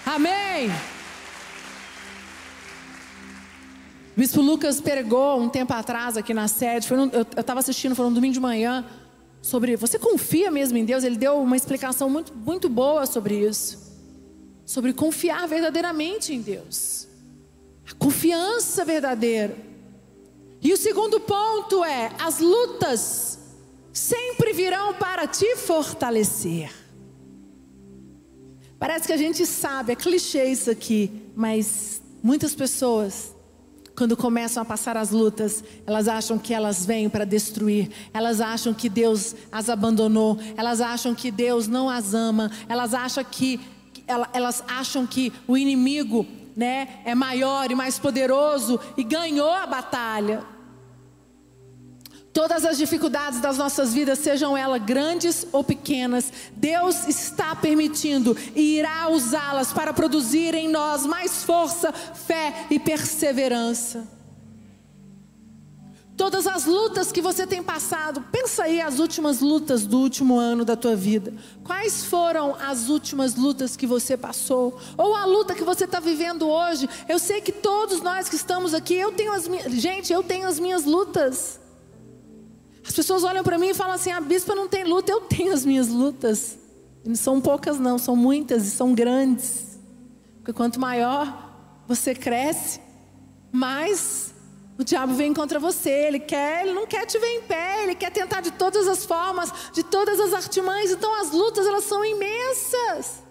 Amém. 0.06 0.70
O 4.16 4.20
Bispo 4.20 4.42
Lucas 4.42 4.80
pregou 4.80 5.40
um 5.40 5.50
tempo 5.50 5.74
atrás 5.74 6.16
aqui 6.18 6.36
na 6.36 6.48
sede, 6.48 6.92
num, 6.94 7.10
eu 7.10 7.24
estava 7.24 7.60
assistindo, 7.60 7.96
foi 7.96 8.06
um 8.06 8.14
domingo 8.14 8.34
de 8.34 8.40
manhã, 8.40 8.86
sobre 9.42 9.76
você 9.76 9.98
confia 9.98 10.52
mesmo 10.52 10.78
em 10.78 10.86
Deus? 10.86 11.04
Ele 11.04 11.18
deu 11.18 11.40
uma 11.42 11.58
explicação 11.58 12.12
muito, 12.12 12.32
muito 12.34 12.70
boa 12.70 13.08
sobre 13.08 13.40
isso. 13.40 13.92
Sobre 14.66 14.94
confiar 14.94 15.48
verdadeiramente 15.48 16.32
em 16.32 16.42
Deus. 16.42 17.08
A 17.90 17.94
confiança 17.96 18.86
verdadeira. 18.86 19.58
E 20.62 20.72
o 20.72 20.78
segundo 20.78 21.20
ponto 21.20 21.84
é: 21.84 22.12
as 22.20 22.40
lutas 22.40 23.40
sempre 23.92 24.54
virão 24.54 24.94
para 24.94 25.28
te 25.28 25.56
fortalecer. 25.58 26.72
Parece 28.78 29.08
que 29.08 29.14
a 29.14 29.18
gente 29.18 29.46
sabe, 29.46 29.94
é 29.94 29.96
clichê 29.96 30.46
isso 30.46 30.70
aqui, 30.70 31.12
mas 31.36 32.02
muitas 32.22 32.54
pessoas 32.54 33.34
quando 33.96 34.18
começam 34.18 34.62
a 34.64 34.66
passar 34.66 34.98
as 34.98 35.12
lutas, 35.12 35.64
elas 35.86 36.08
acham 36.08 36.40
que 36.40 36.54
elas 36.54 36.86
vêm 36.86 37.10
para 37.10 37.26
destruir, 37.26 37.90
elas 38.14 38.42
acham 38.42 38.74
que 38.74 38.90
Deus 38.90 39.36
as 39.52 39.70
abandonou, 39.70 40.38
elas 40.58 40.82
acham 40.82 41.14
que 41.14 41.30
Deus 41.30 41.68
não 41.68 41.90
as 41.90 42.14
ama, 42.14 42.52
elas 42.68 42.94
acham 42.94 43.24
que 43.24 43.60
elas 44.34 44.64
acham 44.68 45.08
que 45.08 45.32
o 45.48 45.58
inimigo, 45.58 46.26
né, 46.56 47.00
é 47.06 47.16
maior 47.16 47.72
e 47.72 47.76
mais 47.76 47.98
poderoso 47.98 48.80
e 48.98 49.04
ganhou 49.04 49.52
a 49.52 49.66
batalha. 49.66 50.53
Todas 52.34 52.66
as 52.66 52.80
dificuldades 52.80 53.40
das 53.40 53.60
nossas 53.60 53.94
vidas, 53.94 54.18
sejam 54.18 54.58
elas 54.58 54.82
grandes 54.82 55.46
ou 55.52 55.64
pequenas, 55.64 56.34
Deus 56.56 57.08
está 57.08 57.56
permitindo 57.56 58.36
e 58.56 58.80
irá 58.80 59.08
usá-las 59.08 59.72
para 59.72 59.94
produzir 59.94 60.56
em 60.56 60.68
nós 60.68 61.06
mais 61.06 61.44
força, 61.44 61.92
fé 61.92 62.66
e 62.72 62.80
perseverança. 62.80 64.08
Todas 66.18 66.48
as 66.48 66.66
lutas 66.66 67.12
que 67.12 67.22
você 67.22 67.46
tem 67.46 67.62
passado, 67.62 68.24
pensa 68.32 68.64
aí 68.64 68.82
as 68.82 68.98
últimas 68.98 69.40
lutas 69.40 69.86
do 69.86 70.00
último 70.00 70.38
ano 70.38 70.66
da 70.66 70.76
tua 70.76 70.96
vida. 70.96 71.34
Quais 71.64 72.06
foram 72.06 72.56
as 72.56 72.90
últimas 72.90 73.36
lutas 73.36 73.76
que 73.76 73.86
você 73.86 74.18
passou? 74.18 74.80
Ou 74.98 75.16
a 75.16 75.26
luta 75.26 75.54
que 75.54 75.64
você 75.64 75.86
está 75.86 76.00
vivendo 76.00 76.48
hoje? 76.48 76.90
Eu 77.08 77.20
sei 77.20 77.42
que 77.42 77.52
todos 77.52 78.02
nós 78.02 78.28
que 78.28 78.36
estamos 78.36 78.74
aqui, 78.74 78.96
eu 78.96 79.12
tenho 79.12 79.34
as 79.34 79.48
minhas. 79.48 79.72
Gente, 79.74 80.14
eu 80.14 80.24
tenho 80.24 80.48
as 80.48 80.60
minhas 80.60 80.84
lutas. 80.84 81.63
As 82.86 82.94
pessoas 82.94 83.24
olham 83.24 83.44
para 83.44 83.58
mim 83.58 83.70
e 83.70 83.74
falam 83.74 83.94
assim: 83.94 84.12
a 84.12 84.20
bispa 84.20 84.54
não 84.54 84.68
tem 84.68 84.84
luta, 84.84 85.12
eu 85.12 85.22
tenho 85.22 85.54
as 85.54 85.66
minhas 85.66 85.88
lutas. 85.88 86.58
E 87.04 87.10
não 87.10 87.16
são 87.16 87.42
poucas, 87.42 87.80
não, 87.80 87.98
são 87.98 88.16
muitas 88.16 88.66
e 88.66 88.72
são 88.72 88.94
grandes. 88.94 89.80
Porque 90.38 90.54
quanto 90.54 90.80
maior 90.80 91.52
você 91.88 92.14
cresce, 92.14 92.80
mais 93.52 94.34
o 94.78 94.84
diabo 94.84 95.14
vem 95.14 95.34
contra 95.34 95.60
você. 95.60 95.90
Ele 95.90 96.20
quer, 96.20 96.64
ele 96.64 96.74
não 96.74 96.88
quer 96.88 97.06
te 97.06 97.18
ver 97.20 97.28
em 97.28 97.42
pé, 97.44 97.84
ele 97.84 97.96
quer 97.96 98.12
tentar 98.12 98.42
de 98.42 98.52
todas 98.52 98.88
as 98.88 99.06
formas, 99.06 99.52
de 99.72 99.84
todas 99.84 100.20
as 100.20 100.34
artimanhas. 100.34 100.92
Então 100.92 101.22
as 101.22 101.32
lutas 101.32 101.66
elas 101.66 101.84
são 101.84 102.04
imensas. 102.04 103.24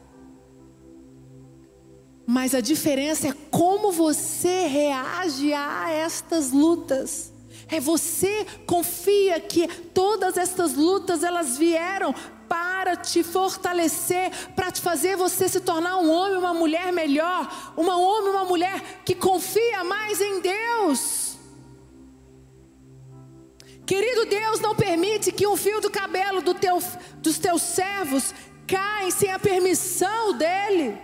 Mas 2.26 2.54
a 2.54 2.61
diferença 2.61 3.28
é 3.28 3.35
como 3.50 3.90
você 3.90 4.66
reage 4.66 5.52
a 5.52 5.90
estas 5.90 6.52
lutas. 6.52 7.32
É 7.73 7.81
você 7.81 8.47
confia 8.67 9.41
que 9.41 9.67
todas 9.67 10.37
essas 10.37 10.75
lutas 10.75 11.25
elas 11.25 11.57
vieram 11.57 12.14
para 12.47 12.95
te 12.95 13.23
fortalecer, 13.23 14.31
para 14.55 14.71
te 14.71 14.79
fazer 14.83 15.17
você 15.17 15.49
se 15.49 15.59
tornar 15.59 15.97
um 15.97 16.12
homem, 16.12 16.37
uma 16.37 16.52
mulher 16.52 16.93
melhor, 16.93 17.73
uma 17.75 17.97
homem, 17.97 18.29
uma 18.31 18.45
mulher 18.45 19.00
que 19.07 19.14
confia 19.14 19.83
mais 19.83 20.21
em 20.21 20.41
Deus. 20.41 21.38
Querido 23.87 24.26
Deus, 24.26 24.61
não 24.61 24.76
permite 24.76 25.33
que 25.33 25.47
um 25.47 25.57
fio 25.57 25.81
do 25.81 25.91
cabelo 25.91 26.43
do 26.43 26.52
teu, 26.52 26.79
dos 27.23 27.38
teus 27.38 27.62
servos 27.62 28.35
caia 28.67 29.11
sem 29.11 29.31
a 29.31 29.38
permissão 29.38 30.35
dele. 30.35 30.99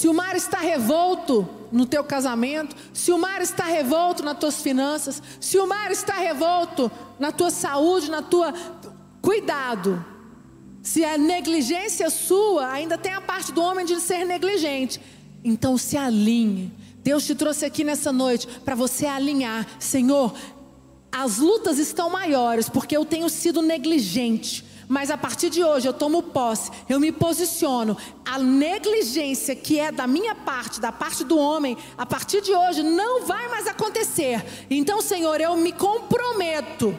Se 0.00 0.08
o 0.08 0.14
mar 0.14 0.34
está 0.34 0.56
revolto 0.60 1.46
no 1.70 1.84
teu 1.84 2.02
casamento, 2.02 2.74
se 2.90 3.12
o 3.12 3.18
mar 3.18 3.42
está 3.42 3.64
revolto 3.64 4.22
nas 4.22 4.38
tuas 4.38 4.62
finanças, 4.62 5.22
se 5.38 5.58
o 5.58 5.66
mar 5.66 5.90
está 5.90 6.14
revolto 6.14 6.90
na 7.18 7.30
tua 7.30 7.50
saúde, 7.50 8.10
na 8.10 8.22
tua 8.22 8.54
cuidado. 9.20 10.02
Se 10.82 11.04
a 11.04 11.18
negligência 11.18 12.08
sua, 12.08 12.70
ainda 12.72 12.96
tem 12.96 13.12
a 13.12 13.20
parte 13.20 13.52
do 13.52 13.60
homem 13.60 13.84
de 13.84 14.00
ser 14.00 14.24
negligente. 14.24 14.98
Então 15.44 15.76
se 15.76 15.98
alinhe. 15.98 16.72
Deus 17.04 17.26
te 17.26 17.34
trouxe 17.34 17.66
aqui 17.66 17.84
nessa 17.84 18.10
noite 18.10 18.46
para 18.64 18.74
você 18.74 19.04
alinhar. 19.04 19.66
Senhor, 19.78 20.34
as 21.12 21.36
lutas 21.36 21.78
estão 21.78 22.08
maiores 22.08 22.70
porque 22.70 22.96
eu 22.96 23.04
tenho 23.04 23.28
sido 23.28 23.60
negligente 23.60 24.64
mas 24.90 25.08
a 25.08 25.16
partir 25.16 25.50
de 25.50 25.62
hoje 25.62 25.86
eu 25.86 25.92
tomo 25.92 26.20
posse, 26.20 26.68
eu 26.88 26.98
me 26.98 27.12
posiciono. 27.12 27.96
A 28.24 28.40
negligência 28.40 29.54
que 29.54 29.78
é 29.78 29.92
da 29.92 30.04
minha 30.04 30.34
parte, 30.34 30.80
da 30.80 30.90
parte 30.90 31.22
do 31.22 31.38
homem, 31.38 31.76
a 31.96 32.04
partir 32.04 32.40
de 32.40 32.52
hoje 32.52 32.82
não 32.82 33.24
vai 33.24 33.48
mais 33.48 33.68
acontecer. 33.68 34.44
Então, 34.68 35.00
Senhor, 35.00 35.40
eu 35.40 35.56
me 35.56 35.70
comprometo. 35.70 36.92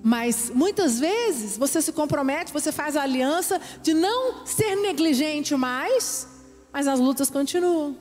Mas 0.00 0.48
muitas 0.54 1.00
vezes 1.00 1.58
você 1.58 1.82
se 1.82 1.90
compromete, 1.90 2.52
você 2.52 2.70
faz 2.70 2.96
a 2.96 3.02
aliança 3.02 3.60
de 3.82 3.92
não 3.92 4.46
ser 4.46 4.76
negligente 4.76 5.56
mais, 5.56 6.28
mas 6.72 6.86
as 6.86 7.00
lutas 7.00 7.28
continuam. 7.28 7.96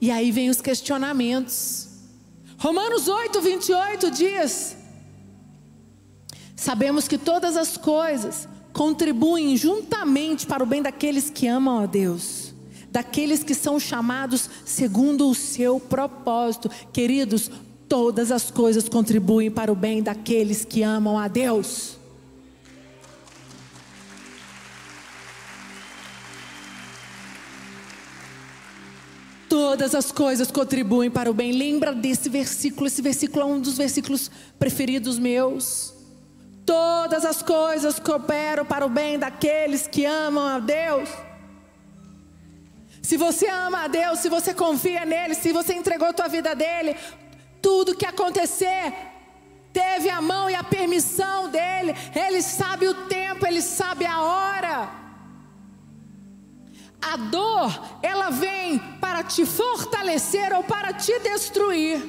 E 0.00 0.10
aí 0.10 0.30
vem 0.30 0.48
os 0.48 0.62
questionamentos. 0.62 1.88
Romanos 2.56 3.08
8, 3.08 3.42
28 3.42 4.10
diz: 4.10 4.75
Sabemos 6.56 7.06
que 7.06 7.18
todas 7.18 7.56
as 7.56 7.76
coisas 7.76 8.48
contribuem 8.72 9.56
juntamente 9.56 10.46
para 10.46 10.64
o 10.64 10.66
bem 10.66 10.82
daqueles 10.82 11.30
que 11.30 11.46
amam 11.46 11.78
a 11.78 11.86
Deus, 11.86 12.54
daqueles 12.90 13.44
que 13.44 13.54
são 13.54 13.78
chamados 13.78 14.50
segundo 14.64 15.28
o 15.28 15.34
seu 15.34 15.78
propósito. 15.78 16.68
Queridos, 16.92 17.50
Todas 17.88 18.32
as 18.32 18.50
coisas 18.50 18.88
contribuem 18.88 19.48
para 19.48 19.70
o 19.70 19.74
bem 19.74 20.02
daqueles 20.02 20.64
que 20.64 20.82
amam 20.82 21.16
a 21.16 21.28
Deus. 21.28 21.96
Todas 29.48 29.94
as 29.94 30.10
coisas 30.10 30.50
contribuem 30.50 31.10
para 31.10 31.30
o 31.30 31.34
bem. 31.34 31.52
Lembra 31.52 31.92
desse 31.94 32.28
versículo? 32.28 32.88
Esse 32.88 33.00
versículo 33.00 33.42
é 33.42 33.46
um 33.46 33.60
dos 33.60 33.76
versículos 33.76 34.30
preferidos 34.58 35.16
meus. 35.16 35.95
Todas 36.66 37.24
as 37.24 37.40
coisas 37.42 38.00
cooperam 38.00 38.66
para 38.66 38.84
o 38.84 38.88
bem 38.88 39.16
daqueles 39.16 39.86
que 39.86 40.04
amam 40.04 40.44
a 40.44 40.58
Deus. 40.58 41.08
Se 43.00 43.16
você 43.16 43.48
ama 43.48 43.84
a 43.84 43.86
Deus, 43.86 44.18
se 44.18 44.28
você 44.28 44.52
confia 44.52 45.04
nele, 45.04 45.36
se 45.36 45.52
você 45.52 45.74
entregou 45.74 46.08
a 46.08 46.12
tua 46.12 46.26
vida 46.26 46.56
dele, 46.56 46.96
tudo 47.62 47.94
que 47.94 48.04
acontecer 48.04 48.92
teve 49.72 50.10
a 50.10 50.20
mão 50.20 50.50
e 50.50 50.56
a 50.56 50.64
permissão 50.64 51.48
dele. 51.48 51.94
Ele 52.12 52.42
sabe 52.42 52.88
o 52.88 52.94
tempo, 53.06 53.46
ele 53.46 53.62
sabe 53.62 54.04
a 54.04 54.20
hora. 54.22 54.90
A 57.00 57.16
dor, 57.16 57.70
ela 58.02 58.30
vem 58.30 58.80
para 59.00 59.22
te 59.22 59.46
fortalecer 59.46 60.52
ou 60.52 60.64
para 60.64 60.92
te 60.92 61.16
destruir. 61.20 62.02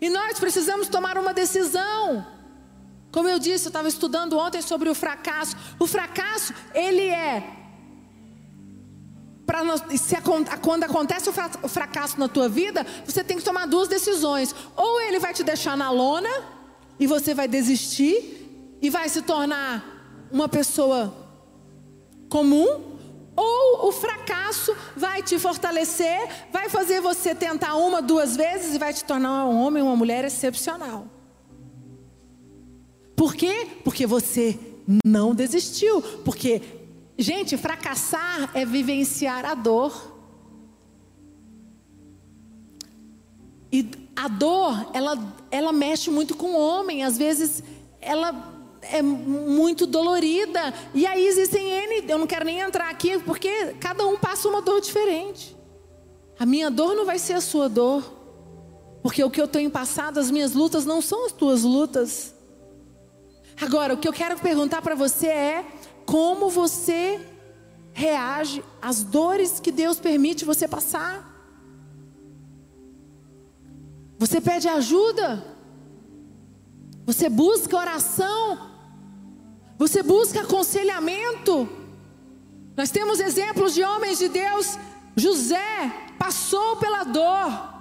E 0.00 0.08
nós 0.08 0.38
precisamos 0.38 0.86
tomar 0.86 1.18
uma 1.18 1.34
decisão. 1.34 2.35
Como 3.16 3.30
eu 3.30 3.38
disse, 3.38 3.64
eu 3.64 3.70
estava 3.70 3.88
estudando 3.88 4.36
ontem 4.36 4.60
sobre 4.60 4.90
o 4.90 4.94
fracasso. 4.94 5.56
O 5.78 5.86
fracasso, 5.86 6.52
ele 6.74 7.08
é 7.08 7.42
para 9.46 9.62
quando 10.60 10.84
acontece 10.84 11.30
o 11.30 11.68
fracasso 11.68 12.20
na 12.20 12.28
tua 12.28 12.46
vida, 12.46 12.84
você 13.06 13.24
tem 13.24 13.38
que 13.38 13.42
tomar 13.42 13.64
duas 13.64 13.88
decisões. 13.88 14.54
Ou 14.76 15.00
ele 15.00 15.18
vai 15.18 15.32
te 15.32 15.42
deixar 15.42 15.78
na 15.78 15.90
lona 15.90 16.28
e 17.00 17.06
você 17.06 17.32
vai 17.32 17.48
desistir 17.48 18.76
e 18.82 18.90
vai 18.90 19.08
se 19.08 19.22
tornar 19.22 20.28
uma 20.30 20.46
pessoa 20.46 21.14
comum, 22.28 22.98
ou 23.34 23.88
o 23.88 23.92
fracasso 23.92 24.76
vai 24.94 25.22
te 25.22 25.38
fortalecer, 25.38 26.28
vai 26.52 26.68
fazer 26.68 27.00
você 27.00 27.34
tentar 27.34 27.76
uma, 27.76 28.02
duas 28.02 28.36
vezes 28.36 28.74
e 28.74 28.78
vai 28.78 28.92
te 28.92 29.04
tornar 29.04 29.46
um 29.46 29.58
homem, 29.58 29.82
uma 29.82 29.96
mulher 29.96 30.22
excepcional. 30.22 31.15
Por 33.16 33.34
quê? 33.34 33.66
Porque 33.82 34.06
você 34.06 34.58
não 35.04 35.34
desistiu, 35.34 36.02
porque 36.24 36.62
Gente, 37.18 37.56
fracassar 37.56 38.50
é 38.52 38.66
vivenciar 38.66 39.44
a 39.46 39.54
dor. 39.54 40.14
E 43.72 43.88
a 44.14 44.28
dor, 44.28 44.90
ela, 44.92 45.18
ela 45.50 45.72
mexe 45.72 46.10
muito 46.10 46.36
com 46.36 46.52
o 46.52 46.60
homem, 46.60 47.04
às 47.04 47.16
vezes 47.16 47.62
ela 48.00 48.52
é 48.82 49.00
muito 49.00 49.86
dolorida. 49.86 50.74
E 50.94 51.06
aí 51.06 51.26
existem 51.26 51.70
N, 51.70 52.04
eu 52.06 52.18
não 52.18 52.26
quero 52.26 52.44
nem 52.44 52.60
entrar 52.60 52.90
aqui, 52.90 53.18
porque 53.20 53.74
cada 53.80 54.06
um 54.06 54.18
passa 54.18 54.46
uma 54.48 54.60
dor 54.60 54.80
diferente. 54.82 55.56
A 56.38 56.44
minha 56.44 56.70
dor 56.70 56.94
não 56.94 57.06
vai 57.06 57.18
ser 57.18 57.32
a 57.32 57.40
sua 57.40 57.66
dor, 57.66 58.04
porque 59.02 59.24
o 59.24 59.30
que 59.30 59.40
eu 59.40 59.48
tenho 59.48 59.70
passado, 59.70 60.20
as 60.20 60.30
minhas 60.30 60.52
lutas 60.52 60.84
não 60.84 61.00
são 61.00 61.24
as 61.24 61.32
tuas 61.32 61.62
lutas. 61.62 62.34
Agora, 63.60 63.94
o 63.94 63.96
que 63.96 64.08
eu 64.08 64.12
quero 64.12 64.38
perguntar 64.38 64.82
para 64.82 64.94
você 64.94 65.28
é: 65.28 65.64
como 66.04 66.48
você 66.48 67.20
reage 67.96 68.62
às 68.80 69.02
dores 69.02 69.58
que 69.58 69.72
Deus 69.72 69.98
permite 69.98 70.44
você 70.44 70.68
passar. 70.68 71.34
Você 74.18 74.38
pede 74.38 74.68
ajuda, 74.68 75.42
você 77.06 77.28
busca 77.30 77.76
oração, 77.76 78.70
você 79.78 80.02
busca 80.02 80.42
aconselhamento. 80.42 81.66
Nós 82.76 82.90
temos 82.90 83.18
exemplos 83.18 83.72
de 83.72 83.82
homens 83.82 84.18
de 84.18 84.28
Deus. 84.28 84.78
José 85.16 85.90
passou 86.18 86.76
pela 86.76 87.04
dor. 87.04 87.75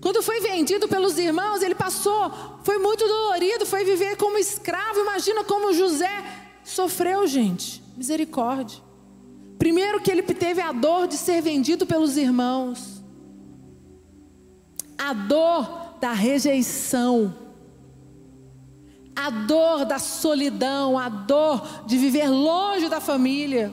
Quando 0.00 0.22
foi 0.22 0.40
vendido 0.40 0.88
pelos 0.88 1.18
irmãos, 1.18 1.62
ele 1.62 1.74
passou, 1.74 2.32
foi 2.62 2.78
muito 2.78 3.06
dolorido, 3.06 3.66
foi 3.66 3.84
viver 3.84 4.16
como 4.16 4.38
escravo. 4.38 5.00
Imagina 5.00 5.44
como 5.44 5.74
José 5.74 6.24
sofreu, 6.64 7.26
gente. 7.26 7.82
Misericórdia. 7.96 8.78
Primeiro 9.58 10.00
que 10.00 10.10
ele 10.10 10.22
teve 10.22 10.62
a 10.62 10.72
dor 10.72 11.06
de 11.06 11.18
ser 11.18 11.42
vendido 11.42 11.84
pelos 11.86 12.16
irmãos. 12.16 13.02
A 14.96 15.12
dor 15.12 15.98
da 16.00 16.12
rejeição. 16.12 17.36
A 19.14 19.28
dor 19.28 19.84
da 19.84 19.98
solidão, 19.98 20.98
a 20.98 21.10
dor 21.10 21.84
de 21.84 21.98
viver 21.98 22.30
longe 22.30 22.88
da 22.88 23.00
família. 23.00 23.70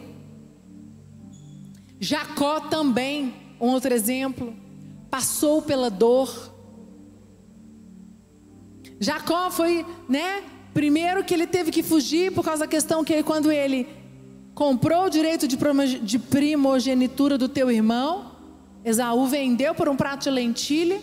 Jacó 2.02 2.60
também, 2.60 3.34
um 3.62 3.70
outro 3.70 3.94
exemplo 3.94 4.67
passou 5.18 5.64
pela 5.64 5.90
dor. 5.90 6.30
Jacó 9.00 9.50
foi, 9.50 9.84
né? 10.08 10.44
Primeiro 10.76 11.24
que 11.24 11.34
ele 11.34 11.48
teve 11.48 11.72
que 11.72 11.82
fugir 11.82 12.32
por 12.32 12.46
causa 12.46 12.66
da 12.66 12.68
questão 12.68 13.04
que 13.04 13.14
ele, 13.14 13.24
quando 13.24 13.52
ele 13.52 13.88
comprou 14.54 15.06
o 15.06 15.10
direito 15.10 15.48
de 15.48 16.20
primogenitura 16.20 17.36
do 17.36 17.50
teu 17.50 17.72
irmão, 17.72 18.32
Esaú 18.86 19.26
vendeu 19.26 19.74
por 19.74 19.90
um 19.90 19.96
prato 19.96 20.26
de 20.26 20.30
lentilha. 20.30 21.02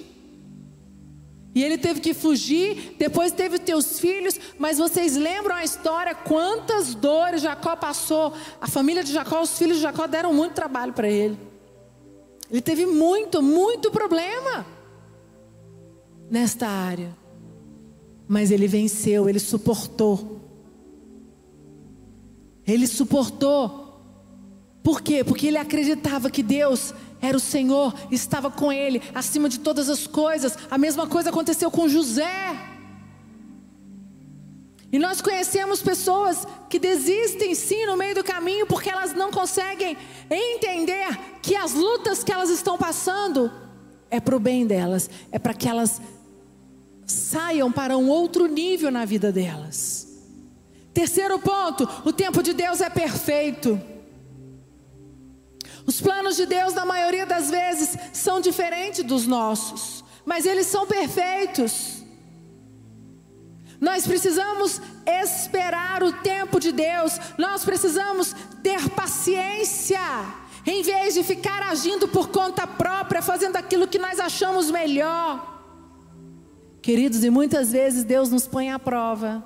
E 1.52 1.64
ele 1.64 1.76
teve 1.76 1.98
que 1.98 2.14
fugir, 2.14 2.94
depois 2.96 3.32
teve 3.32 3.58
teus 3.58 3.98
filhos, 3.98 4.38
mas 4.56 4.78
vocês 4.78 5.16
lembram 5.16 5.56
a 5.56 5.64
história 5.64 6.14
quantas 6.14 6.94
dores 6.94 7.42
Jacó 7.42 7.74
passou? 7.74 8.32
A 8.60 8.68
família 8.68 9.02
de 9.02 9.12
Jacó, 9.12 9.42
os 9.42 9.58
filhos 9.58 9.78
de 9.78 9.82
Jacó 9.82 10.06
deram 10.06 10.32
muito 10.32 10.52
trabalho 10.52 10.92
para 10.92 11.08
ele. 11.08 11.36
Ele 12.54 12.62
teve 12.62 12.86
muito, 12.86 13.42
muito 13.42 13.90
problema 13.90 14.64
nesta 16.30 16.68
área. 16.68 17.12
Mas 18.28 18.52
ele 18.52 18.68
venceu, 18.68 19.28
ele 19.28 19.40
suportou. 19.40 20.40
Ele 22.64 22.86
suportou. 22.86 24.00
Por 24.84 25.00
quê? 25.00 25.24
Porque 25.24 25.48
ele 25.48 25.58
acreditava 25.58 26.30
que 26.30 26.44
Deus 26.44 26.94
era 27.20 27.36
o 27.36 27.40
Senhor, 27.40 27.92
estava 28.12 28.48
com 28.48 28.72
ele, 28.72 29.02
acima 29.12 29.48
de 29.48 29.58
todas 29.58 29.88
as 29.88 30.06
coisas. 30.06 30.56
A 30.70 30.78
mesma 30.78 31.08
coisa 31.08 31.30
aconteceu 31.30 31.72
com 31.72 31.88
José. 31.88 32.24
E 34.94 34.98
nós 35.00 35.20
conhecemos 35.20 35.82
pessoas 35.82 36.46
que 36.70 36.78
desistem 36.78 37.52
sim 37.52 37.84
no 37.84 37.96
meio 37.96 38.14
do 38.14 38.22
caminho 38.22 38.64
porque 38.64 38.88
elas 38.88 39.12
não 39.12 39.28
conseguem 39.28 39.98
entender 40.30 41.18
que 41.42 41.56
as 41.56 41.74
lutas 41.74 42.22
que 42.22 42.32
elas 42.32 42.48
estão 42.48 42.78
passando 42.78 43.50
é 44.08 44.20
para 44.20 44.36
o 44.36 44.38
bem 44.38 44.64
delas, 44.64 45.10
é 45.32 45.38
para 45.40 45.52
que 45.52 45.68
elas 45.68 46.00
saiam 47.04 47.72
para 47.72 47.98
um 47.98 48.08
outro 48.08 48.46
nível 48.46 48.88
na 48.92 49.04
vida 49.04 49.32
delas. 49.32 50.06
Terceiro 50.92 51.40
ponto: 51.40 51.88
o 52.04 52.12
tempo 52.12 52.40
de 52.40 52.52
Deus 52.52 52.80
é 52.80 52.88
perfeito. 52.88 53.80
Os 55.84 56.00
planos 56.00 56.36
de 56.36 56.46
Deus, 56.46 56.72
na 56.72 56.86
maioria 56.86 57.26
das 57.26 57.50
vezes, 57.50 57.98
são 58.12 58.40
diferentes 58.40 59.02
dos 59.02 59.26
nossos, 59.26 60.04
mas 60.24 60.46
eles 60.46 60.68
são 60.68 60.86
perfeitos. 60.86 62.03
Nós 63.84 64.06
precisamos 64.06 64.80
esperar 65.04 66.02
o 66.02 66.10
tempo 66.10 66.58
de 66.58 66.72
Deus, 66.72 67.20
nós 67.36 67.66
precisamos 67.66 68.34
ter 68.62 68.88
paciência, 68.88 70.00
em 70.66 70.82
vez 70.82 71.12
de 71.12 71.22
ficar 71.22 71.62
agindo 71.64 72.08
por 72.08 72.30
conta 72.30 72.66
própria, 72.66 73.20
fazendo 73.20 73.56
aquilo 73.56 73.86
que 73.86 73.98
nós 73.98 74.18
achamos 74.18 74.70
melhor. 74.70 75.52
Queridos, 76.80 77.22
e 77.24 77.28
muitas 77.28 77.72
vezes 77.72 78.04
Deus 78.04 78.30
nos 78.30 78.46
põe 78.46 78.70
à 78.70 78.78
prova. 78.78 79.44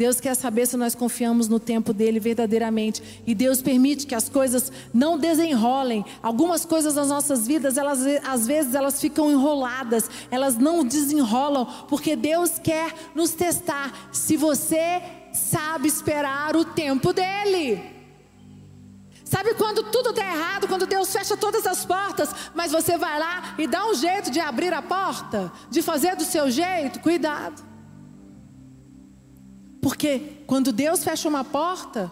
Deus 0.00 0.18
quer 0.18 0.34
saber 0.34 0.66
se 0.66 0.78
nós 0.78 0.94
confiamos 0.94 1.46
no 1.46 1.60
tempo 1.60 1.92
dele 1.92 2.18
verdadeiramente. 2.18 3.22
E 3.26 3.34
Deus 3.34 3.60
permite 3.60 4.06
que 4.06 4.14
as 4.14 4.30
coisas 4.30 4.72
não 4.94 5.18
desenrolem. 5.18 6.02
Algumas 6.22 6.64
coisas 6.64 6.94
das 6.94 7.08
nossas 7.08 7.46
vidas, 7.46 7.76
elas 7.76 7.98
às 8.26 8.46
vezes 8.46 8.74
elas 8.74 8.98
ficam 8.98 9.30
enroladas, 9.30 10.08
elas 10.30 10.56
não 10.56 10.82
desenrolam, 10.82 11.66
porque 11.86 12.16
Deus 12.16 12.58
quer 12.58 12.94
nos 13.14 13.32
testar 13.32 14.08
se 14.10 14.38
você 14.38 15.02
sabe 15.34 15.88
esperar 15.88 16.56
o 16.56 16.64
tempo 16.64 17.12
dele. 17.12 17.82
Sabe 19.22 19.52
quando 19.52 19.82
tudo 19.90 20.10
está 20.10 20.24
errado, 20.24 20.66
quando 20.66 20.86
Deus 20.86 21.12
fecha 21.12 21.36
todas 21.36 21.66
as 21.66 21.84
portas, 21.84 22.30
mas 22.54 22.72
você 22.72 22.96
vai 22.96 23.18
lá 23.18 23.54
e 23.58 23.66
dá 23.66 23.86
um 23.86 23.94
jeito 23.94 24.30
de 24.30 24.40
abrir 24.40 24.72
a 24.72 24.80
porta, 24.80 25.52
de 25.70 25.82
fazer 25.82 26.16
do 26.16 26.24
seu 26.24 26.50
jeito? 26.50 27.00
Cuidado. 27.00 27.69
Porque 29.80 30.42
quando 30.46 30.72
Deus 30.72 31.02
fecha 31.02 31.28
uma 31.28 31.44
porta, 31.44 32.10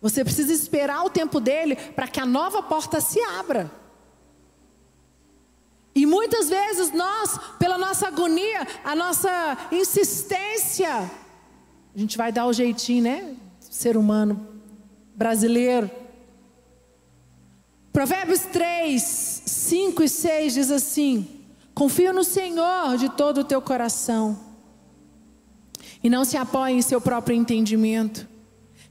você 0.00 0.24
precisa 0.24 0.52
esperar 0.52 1.04
o 1.04 1.10
tempo 1.10 1.40
dele 1.40 1.74
para 1.76 2.06
que 2.06 2.20
a 2.20 2.26
nova 2.26 2.62
porta 2.62 3.00
se 3.00 3.20
abra. 3.20 3.70
E 5.94 6.06
muitas 6.06 6.48
vezes 6.48 6.92
nós, 6.92 7.38
pela 7.58 7.76
nossa 7.76 8.06
agonia, 8.06 8.66
a 8.84 8.94
nossa 8.94 9.58
insistência, 9.72 11.10
a 11.94 11.98
gente 11.98 12.16
vai 12.16 12.30
dar 12.30 12.46
o 12.46 12.52
jeitinho, 12.52 13.02
né? 13.02 13.36
Ser 13.58 13.96
humano 13.96 14.46
brasileiro. 15.16 15.90
Provérbios 17.92 18.42
3, 18.42 19.02
5 19.02 20.02
e 20.04 20.08
6 20.08 20.54
diz 20.54 20.70
assim: 20.70 21.44
Confia 21.74 22.12
no 22.12 22.22
Senhor 22.22 22.96
de 22.96 23.08
todo 23.08 23.38
o 23.40 23.44
teu 23.44 23.60
coração 23.60 24.47
e 26.02 26.08
não 26.08 26.24
se 26.24 26.36
apoie 26.36 26.74
em 26.74 26.82
seu 26.82 27.00
próprio 27.00 27.36
entendimento. 27.36 28.26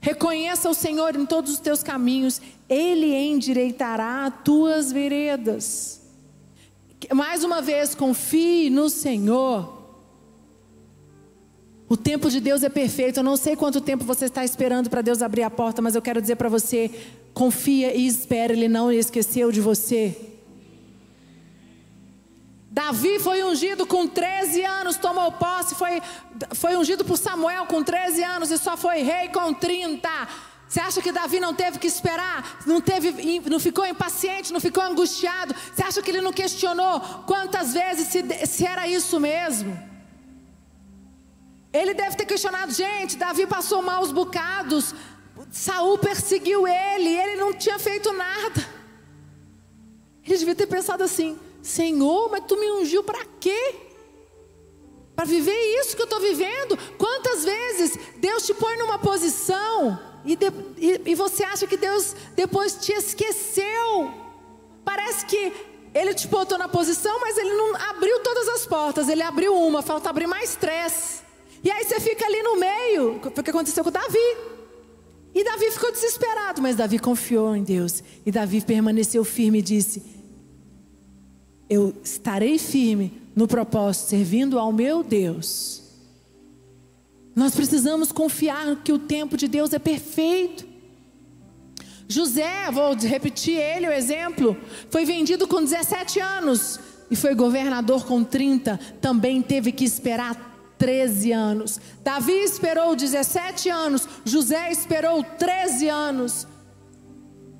Reconheça 0.00 0.68
o 0.68 0.74
Senhor 0.74 1.16
em 1.16 1.26
todos 1.26 1.52
os 1.52 1.58
teus 1.58 1.82
caminhos, 1.82 2.40
Ele 2.68 3.14
endireitará 3.14 4.26
as 4.26 4.34
tuas 4.44 4.92
veredas. 4.92 6.00
Mais 7.12 7.44
uma 7.44 7.60
vez, 7.60 7.94
confie 7.94 8.70
no 8.70 8.88
Senhor. 8.88 9.76
O 11.88 11.96
tempo 11.96 12.28
de 12.28 12.38
Deus 12.38 12.62
é 12.62 12.68
perfeito. 12.68 13.20
Eu 13.20 13.24
não 13.24 13.36
sei 13.36 13.56
quanto 13.56 13.80
tempo 13.80 14.04
você 14.04 14.26
está 14.26 14.44
esperando 14.44 14.90
para 14.90 15.00
Deus 15.00 15.22
abrir 15.22 15.42
a 15.42 15.50
porta, 15.50 15.80
mas 15.80 15.94
eu 15.94 16.02
quero 16.02 16.20
dizer 16.20 16.36
para 16.36 16.48
você: 16.48 16.90
confia 17.32 17.94
e 17.94 18.06
espera, 18.06 18.52
Ele 18.52 18.68
não 18.68 18.92
esqueceu 18.92 19.50
de 19.50 19.60
você. 19.60 20.27
Davi 22.78 23.18
foi 23.18 23.42
ungido 23.42 23.84
com 23.84 24.06
13 24.06 24.64
anos, 24.64 24.96
tomou 24.96 25.32
posse, 25.32 25.74
foi, 25.74 26.00
foi 26.54 26.76
ungido 26.76 27.04
por 27.04 27.18
Samuel 27.18 27.66
com 27.66 27.82
13 27.82 28.22
anos 28.22 28.52
e 28.52 28.56
só 28.56 28.76
foi 28.76 28.98
rei 29.02 29.30
com 29.30 29.52
30. 29.52 30.08
Você 30.68 30.78
acha 30.78 31.02
que 31.02 31.10
Davi 31.10 31.40
não 31.40 31.52
teve 31.52 31.80
que 31.80 31.88
esperar? 31.88 32.60
Não, 32.64 32.80
teve, 32.80 33.40
não 33.50 33.58
ficou 33.58 33.84
impaciente, 33.84 34.52
não 34.52 34.60
ficou 34.60 34.80
angustiado? 34.84 35.56
Você 35.74 35.82
acha 35.82 36.00
que 36.00 36.08
ele 36.08 36.20
não 36.20 36.32
questionou 36.32 37.00
quantas 37.26 37.74
vezes 37.74 38.06
se, 38.06 38.46
se 38.46 38.64
era 38.64 38.86
isso 38.86 39.18
mesmo? 39.18 39.76
Ele 41.72 41.94
deve 41.94 42.14
ter 42.14 42.26
questionado, 42.26 42.70
gente, 42.72 43.16
Davi 43.16 43.44
passou 43.44 43.82
maus 43.82 44.12
bocados, 44.12 44.94
Saul 45.50 45.98
perseguiu 45.98 46.64
ele, 46.68 47.08
ele 47.08 47.40
não 47.40 47.52
tinha 47.52 47.78
feito 47.80 48.12
nada. 48.12 48.64
Ele 50.24 50.38
devia 50.38 50.54
ter 50.54 50.68
pensado 50.68 51.02
assim: 51.02 51.36
Senhor, 51.62 52.30
mas 52.30 52.44
tu 52.46 52.56
me 52.56 52.70
ungiu 52.70 53.02
para 53.02 53.24
quê? 53.40 53.74
Para 55.14 55.24
viver 55.24 55.56
isso 55.80 55.96
que 55.96 56.02
eu 56.02 56.04
estou 56.04 56.20
vivendo? 56.20 56.78
Quantas 56.96 57.44
vezes 57.44 57.98
Deus 58.18 58.44
te 58.46 58.54
põe 58.54 58.76
numa 58.76 58.98
posição 58.98 59.98
e, 60.24 60.36
de, 60.36 60.46
e, 60.76 61.02
e 61.06 61.14
você 61.14 61.42
acha 61.42 61.66
que 61.66 61.76
Deus 61.76 62.14
depois 62.36 62.74
te 62.74 62.92
esqueceu? 62.92 64.14
Parece 64.84 65.26
que 65.26 65.52
Ele 65.92 66.14
te 66.14 66.28
botou 66.28 66.56
na 66.56 66.68
posição, 66.68 67.18
mas 67.20 67.36
Ele 67.36 67.52
não 67.52 67.74
abriu 67.90 68.20
todas 68.20 68.48
as 68.48 68.64
portas, 68.64 69.08
Ele 69.08 69.22
abriu 69.22 69.54
uma, 69.54 69.82
falta 69.82 70.08
abrir 70.08 70.28
mais 70.28 70.54
três. 70.54 71.22
E 71.64 71.70
aí 71.70 71.84
você 71.84 71.98
fica 71.98 72.24
ali 72.24 72.40
no 72.42 72.56
meio, 72.56 73.16
o 73.16 73.42
que 73.42 73.50
aconteceu 73.50 73.82
com 73.82 73.90
Davi. 73.90 74.36
E 75.34 75.44
Davi 75.44 75.70
ficou 75.70 75.90
desesperado, 75.90 76.62
mas 76.62 76.76
Davi 76.76 76.98
confiou 76.98 77.54
em 77.56 77.62
Deus. 77.62 78.02
E 78.24 78.30
Davi 78.30 78.60
permaneceu 78.60 79.24
firme 79.24 79.58
e 79.58 79.62
disse: 79.62 80.17
eu 81.68 81.94
estarei 82.02 82.58
firme 82.58 83.20
no 83.34 83.46
propósito, 83.46 84.08
servindo 84.08 84.58
ao 84.58 84.72
meu 84.72 85.02
Deus. 85.02 85.82
Nós 87.36 87.54
precisamos 87.54 88.10
confiar 88.10 88.82
que 88.82 88.92
o 88.92 88.98
tempo 88.98 89.36
de 89.36 89.46
Deus 89.46 89.72
é 89.72 89.78
perfeito. 89.78 90.66
José, 92.08 92.70
vou 92.72 92.94
repetir 92.94 93.58
ele 93.58 93.86
o 93.86 93.92
exemplo, 93.92 94.56
foi 94.90 95.04
vendido 95.04 95.46
com 95.46 95.62
17 95.62 96.18
anos 96.20 96.80
e 97.10 97.14
foi 97.14 97.34
governador 97.34 98.06
com 98.06 98.24
30, 98.24 98.80
também 99.00 99.42
teve 99.42 99.72
que 99.72 99.84
esperar 99.84 100.74
13 100.78 101.32
anos. 101.32 101.80
Davi 102.02 102.32
esperou 102.32 102.96
17 102.96 103.68
anos, 103.68 104.08
José 104.24 104.72
esperou 104.72 105.22
13 105.22 105.88
anos. 105.88 106.46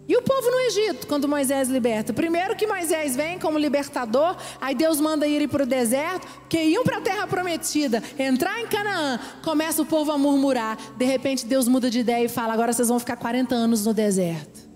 E 0.08 0.16
o 0.16 0.22
povo 0.22 0.50
no 0.50 0.60
Egito, 0.60 1.06
quando 1.06 1.28
Moisés 1.28 1.68
liberta? 1.68 2.14
Primeiro 2.14 2.56
que 2.56 2.66
Moisés 2.66 3.14
vem 3.14 3.38
como 3.38 3.58
libertador, 3.58 4.38
aí 4.58 4.74
Deus 4.74 4.98
manda 4.98 5.26
ir 5.26 5.46
para 5.50 5.64
o 5.64 5.66
deserto, 5.66 6.26
que 6.48 6.58
iam 6.58 6.82
para 6.82 6.96
a 6.96 7.00
terra 7.02 7.26
prometida, 7.26 8.02
entrar 8.18 8.58
em 8.58 8.66
Canaã, 8.66 9.20
começa 9.44 9.82
o 9.82 9.84
povo 9.84 10.10
a 10.10 10.16
murmurar. 10.16 10.78
De 10.96 11.04
repente 11.04 11.44
Deus 11.44 11.68
muda 11.68 11.90
de 11.90 12.00
ideia 12.00 12.24
e 12.24 12.28
fala: 12.28 12.54
agora 12.54 12.72
vocês 12.72 12.88
vão 12.88 12.98
ficar 12.98 13.16
40 13.16 13.54
anos 13.54 13.84
no 13.84 13.92
deserto. 13.92 14.66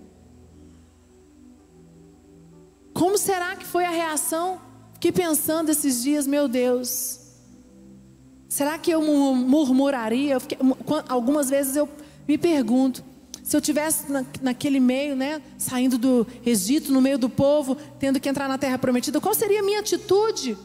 Como 2.93 3.17
será 3.17 3.55
que 3.55 3.65
foi 3.65 3.85
a 3.85 3.89
reação? 3.89 4.61
Fiquei 4.93 5.11
pensando 5.11 5.71
esses 5.71 6.03
dias, 6.03 6.27
meu 6.27 6.47
Deus. 6.47 7.19
Será 8.47 8.77
que 8.77 8.91
eu 8.91 9.01
murmuraria? 9.01 10.35
Eu 10.35 10.39
fiquei, 10.39 10.59
algumas 11.09 11.49
vezes 11.49 11.75
eu 11.75 11.89
me 12.27 12.37
pergunto. 12.37 13.03
Se 13.43 13.57
eu 13.57 13.61
tivesse 13.61 14.09
na, 14.09 14.25
naquele 14.41 14.79
meio, 14.79 15.15
né, 15.15 15.41
saindo 15.57 15.97
do 15.97 16.25
Egito, 16.45 16.93
no 16.93 17.01
meio 17.01 17.17
do 17.17 17.29
povo, 17.29 17.75
tendo 17.99 18.19
que 18.19 18.29
entrar 18.29 18.47
na 18.47 18.57
terra 18.57 18.79
prometida, 18.79 19.19
qual 19.19 19.35
seria 19.35 19.59
a 19.59 19.63
minha 19.63 19.81
atitude? 19.81 20.57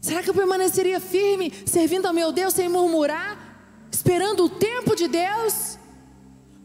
Será 0.00 0.22
que 0.22 0.30
eu 0.30 0.34
permaneceria 0.34 0.98
firme, 0.98 1.52
servindo 1.66 2.06
ao 2.06 2.14
meu 2.14 2.32
Deus 2.32 2.54
sem 2.54 2.70
murmurar, 2.70 3.86
esperando 3.92 4.44
o 4.44 4.48
tempo 4.48 4.96
de 4.96 5.06
Deus? 5.06 5.78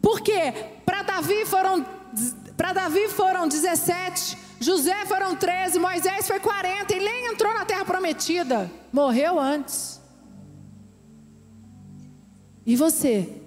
Porque 0.02 0.54
para 0.86 1.04
Davi 1.04 1.46
foram 1.46 1.86
para 2.56 2.74
Davi 2.74 3.08
foram 3.08 3.48
17, 3.48 4.38
José 4.60 5.06
foram 5.06 5.36
13, 5.36 5.80
Moisés 5.80 6.28
foi 6.28 6.40
40 6.40 6.94
e 6.94 7.00
nem 7.00 7.28
entrou 7.28 7.54
na 7.54 7.64
terra 7.64 7.86
prometida, 7.86 8.70
morreu 8.92 9.40
antes. 9.40 10.02
E 12.66 12.76
você? 12.76 13.39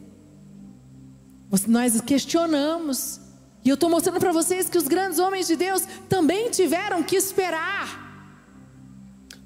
Nós 1.67 2.01
questionamos. 2.01 3.21
E 3.65 3.69
eu 3.69 3.75
estou 3.75 3.89
mostrando 3.89 4.19
para 4.19 4.33
vocês 4.33 4.69
que 4.69 4.79
os 4.79 4.89
grandes 4.89 5.19
homens 5.19 5.47
de 5.47 5.55
Deus 5.55 5.83
também 6.09 6.51
tiveram 6.51 7.03
que 7.03 7.15
esperar. 7.15 8.01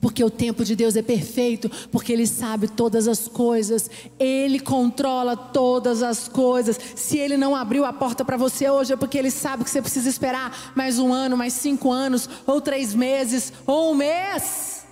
Porque 0.01 0.23
o 0.23 0.31
tempo 0.31 0.65
de 0.65 0.77
Deus 0.77 0.95
é 0.95 1.03
perfeito, 1.03 1.69
porque 1.91 2.13
Ele 2.13 2.27
sabe 2.27 2.69
todas 2.69 3.09
as 3.09 3.27
coisas, 3.27 3.91
Ele 4.19 4.61
controla 4.61 5.37
todas 5.37 6.03
as 6.03 6.29
coisas. 6.29 6.79
Se 6.95 7.19
Ele 7.19 7.37
não 7.37 7.57
abriu 7.57 7.85
a 7.85 7.93
porta 7.93 8.25
para 8.25 8.37
você 8.37 8.71
hoje, 8.71 8.93
é 8.93 8.97
porque 8.97 9.19
Ele 9.19 9.31
sabe 9.31 9.65
que 9.65 9.71
você 9.71 9.83
precisa 9.83 10.09
esperar 10.09 10.73
mais 10.77 10.99
um 10.99 11.13
ano, 11.13 11.37
mais 11.37 11.55
cinco 11.55 11.91
anos, 11.91 12.29
ou 12.47 12.61
três 12.61 12.95
meses, 12.95 13.53
ou 13.67 13.93
um 13.93 13.95
mês. 13.97 14.87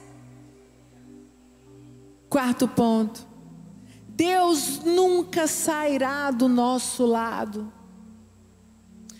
Quarto 2.28 2.66
ponto. 2.66 3.33
Deus 4.16 4.78
nunca 4.84 5.46
sairá 5.46 6.30
do 6.30 6.48
nosso 6.48 7.04
lado. 7.04 7.72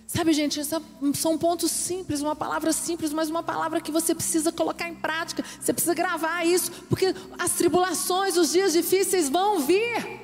Sabe, 0.07 0.33
gente, 0.33 0.61
são 1.15 1.37
pontos 1.37 1.73
simples, 1.73 2.21
uma 2.21 2.37
palavra 2.37 2.73
simples, 2.73 3.13
mas 3.13 3.29
uma 3.29 3.43
palavra 3.43 3.81
que 3.81 3.91
você 3.91 4.15
precisa 4.15 4.53
colocar 4.53 4.89
em 4.89 4.95
prática. 4.95 5.45
Você 5.61 5.73
precisa 5.73 5.93
gravar 5.93 6.45
isso, 6.45 6.71
porque 6.89 7.13
as 7.37 7.51
tribulações, 7.53 8.37
os 8.37 8.53
dias 8.53 8.73
difíceis 8.73 9.29
vão 9.29 9.59
vir. 9.59 10.23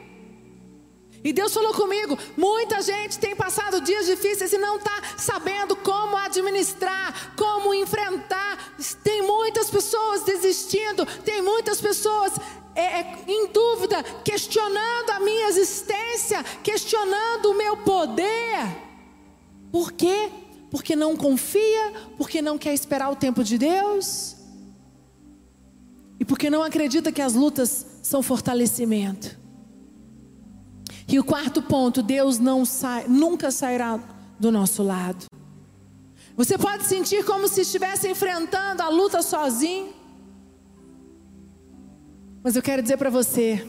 E 1.24 1.33
Deus 1.33 1.52
falou 1.52 1.74
comigo: 1.74 2.16
muita 2.37 2.80
gente 2.80 3.18
tem 3.18 3.35
passado 3.35 3.80
dias 3.80 4.06
difíceis 4.06 4.52
e 4.52 4.59
não 4.59 4.76
está 4.76 5.02
sabendo 5.16 5.74
como 5.74 6.16
administrar, 6.16 7.35
como 7.37 7.74
enfrentar. 7.74 8.76
Tem 9.02 9.22
muitas 9.22 9.68
pessoas 9.68 10.22
desistindo, 10.22 11.04
tem 11.24 11.42
muitas 11.42 11.80
pessoas 11.80 12.35
é, 12.80 13.00
é, 13.00 13.24
em 13.28 13.48
dúvida, 13.48 14.02
questionando 14.24 15.10
a 15.10 15.20
minha 15.20 15.48
existência, 15.48 16.42
questionando 16.62 17.50
o 17.50 17.54
meu 17.56 17.76
poder. 17.78 18.76
Por 19.70 19.92
quê? 19.92 20.30
Porque 20.70 20.96
não 20.96 21.16
confia, 21.16 21.92
porque 22.16 22.40
não 22.40 22.56
quer 22.56 22.72
esperar 22.72 23.10
o 23.10 23.16
tempo 23.16 23.44
de 23.44 23.58
Deus, 23.58 24.36
e 26.18 26.24
porque 26.24 26.50
não 26.50 26.62
acredita 26.62 27.12
que 27.12 27.22
as 27.22 27.34
lutas 27.34 27.86
são 28.02 28.22
fortalecimento. 28.22 29.38
E 31.08 31.18
o 31.18 31.24
quarto 31.24 31.60
ponto, 31.60 32.02
Deus 32.02 32.38
não 32.38 32.64
sai, 32.64 33.06
nunca 33.08 33.50
sairá 33.50 33.98
do 34.38 34.52
nosso 34.52 34.82
lado. 34.82 35.26
Você 36.36 36.56
pode 36.56 36.84
sentir 36.84 37.24
como 37.24 37.48
se 37.48 37.62
estivesse 37.62 38.08
enfrentando 38.08 38.82
a 38.82 38.88
luta 38.88 39.20
sozinho. 39.20 39.99
Mas 42.42 42.57
eu 42.57 42.62
quero 42.62 42.83
dizer 42.83 42.96
para 42.96 43.11
você: 43.11 43.66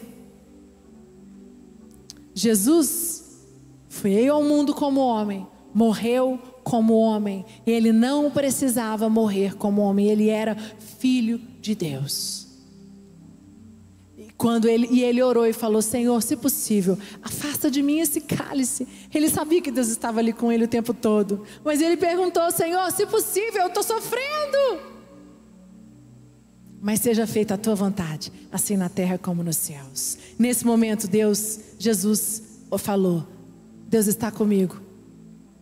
Jesus 2.34 3.46
veio 3.90 4.34
ao 4.34 4.44
mundo 4.44 4.74
como 4.74 5.02
homem, 5.02 5.46
morreu 5.74 6.40
como 6.64 6.98
homem. 6.98 7.46
Ele 7.66 7.92
não 7.92 8.32
precisava 8.32 9.10
morrer 9.10 9.56
como 9.56 9.82
homem, 9.82 10.08
ele 10.08 10.30
era 10.30 10.56
filho 11.00 11.40
de 11.60 11.76
Deus. 11.76 12.48
quando 14.38 14.68
ele, 14.68 14.88
e 14.90 15.04
ele 15.04 15.22
orou 15.22 15.46
e 15.46 15.54
falou: 15.54 15.82
Senhor, 15.82 16.22
se 16.24 16.38
possível, 16.38 16.98
afasta 17.22 17.70
de 17.70 17.84
mim 17.84 18.00
esse 18.00 18.22
cálice. 18.22 18.88
Ele 19.14 19.30
sabia 19.30 19.62
que 19.62 19.70
Deus 19.70 19.90
estava 19.90 20.20
ali 20.20 20.34
com 20.34 20.52
ele 20.52 20.64
o 20.64 20.68
tempo 20.68 20.94
todo. 20.94 21.44
Mas 21.64 21.82
ele 21.82 21.98
perguntou: 21.98 22.50
Senhor, 22.52 22.90
se 22.92 23.06
possível, 23.06 23.64
eu 23.64 23.68
estou 23.68 23.84
sofrendo. 23.84 24.91
Mas 26.82 27.00
seja 27.00 27.28
feita 27.28 27.54
a 27.54 27.58
tua 27.58 27.76
vontade, 27.76 28.32
assim 28.52 28.76
na 28.76 28.89
terra 28.89 29.17
como 29.17 29.44
nos 29.44 29.56
céus. 29.58 30.17
Nesse 30.39 30.65
momento, 30.65 31.08
Deus, 31.08 31.60
Jesus 31.78 32.41
falou: 32.80 33.28
Deus 33.88 34.08
está 34.08 34.32
comigo. 34.32 34.82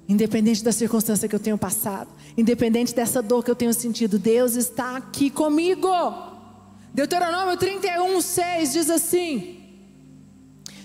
Independente 0.08 0.64
da 0.64 0.72
circunstância 0.72 1.28
que 1.28 1.36
eu 1.36 1.40
tenho 1.40 1.58
passado, 1.58 2.10
independente 2.38 2.96
dessa 2.96 3.22
dor 3.22 3.44
que 3.44 3.52
eu 3.52 3.56
tenho 3.56 3.74
sentido, 3.74 4.18
Deus 4.18 4.56
está 4.56 4.96
aqui 4.96 5.30
comigo. 5.30 5.90
Deuteronômio 6.94 7.58
31, 7.58 8.22
6 8.22 8.74
diz 8.74 8.90
assim: 8.90 9.59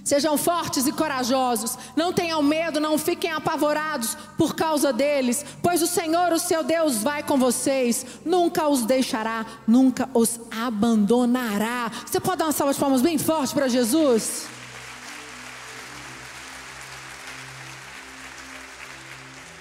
Sejam 0.05 0.37
fortes 0.37 0.87
e 0.87 0.93
corajosos, 0.93 1.79
não 1.97 2.13
tenham 2.13 2.43
medo, 2.43 2.79
não 2.79 2.99
fiquem 2.99 3.33
apavorados 3.33 4.15
por 4.37 4.55
causa 4.55 4.93
deles, 4.93 5.43
pois 5.63 5.81
o 5.81 5.87
Senhor, 5.87 6.31
o 6.31 6.39
seu 6.39 6.63
Deus, 6.63 7.03
vai 7.03 7.23
com 7.23 7.39
vocês, 7.39 8.05
nunca 8.23 8.69
os 8.69 8.85
deixará, 8.85 9.47
nunca 9.67 10.07
os 10.13 10.39
abandonará. 10.51 11.91
Você 12.05 12.21
pode 12.21 12.37
dar 12.37 12.45
uma 12.45 12.53
salva 12.53 12.75
de 12.75 12.79
palmas 12.79 13.01
bem 13.01 13.17
forte 13.17 13.55
para 13.55 13.67
Jesus? 13.67 14.47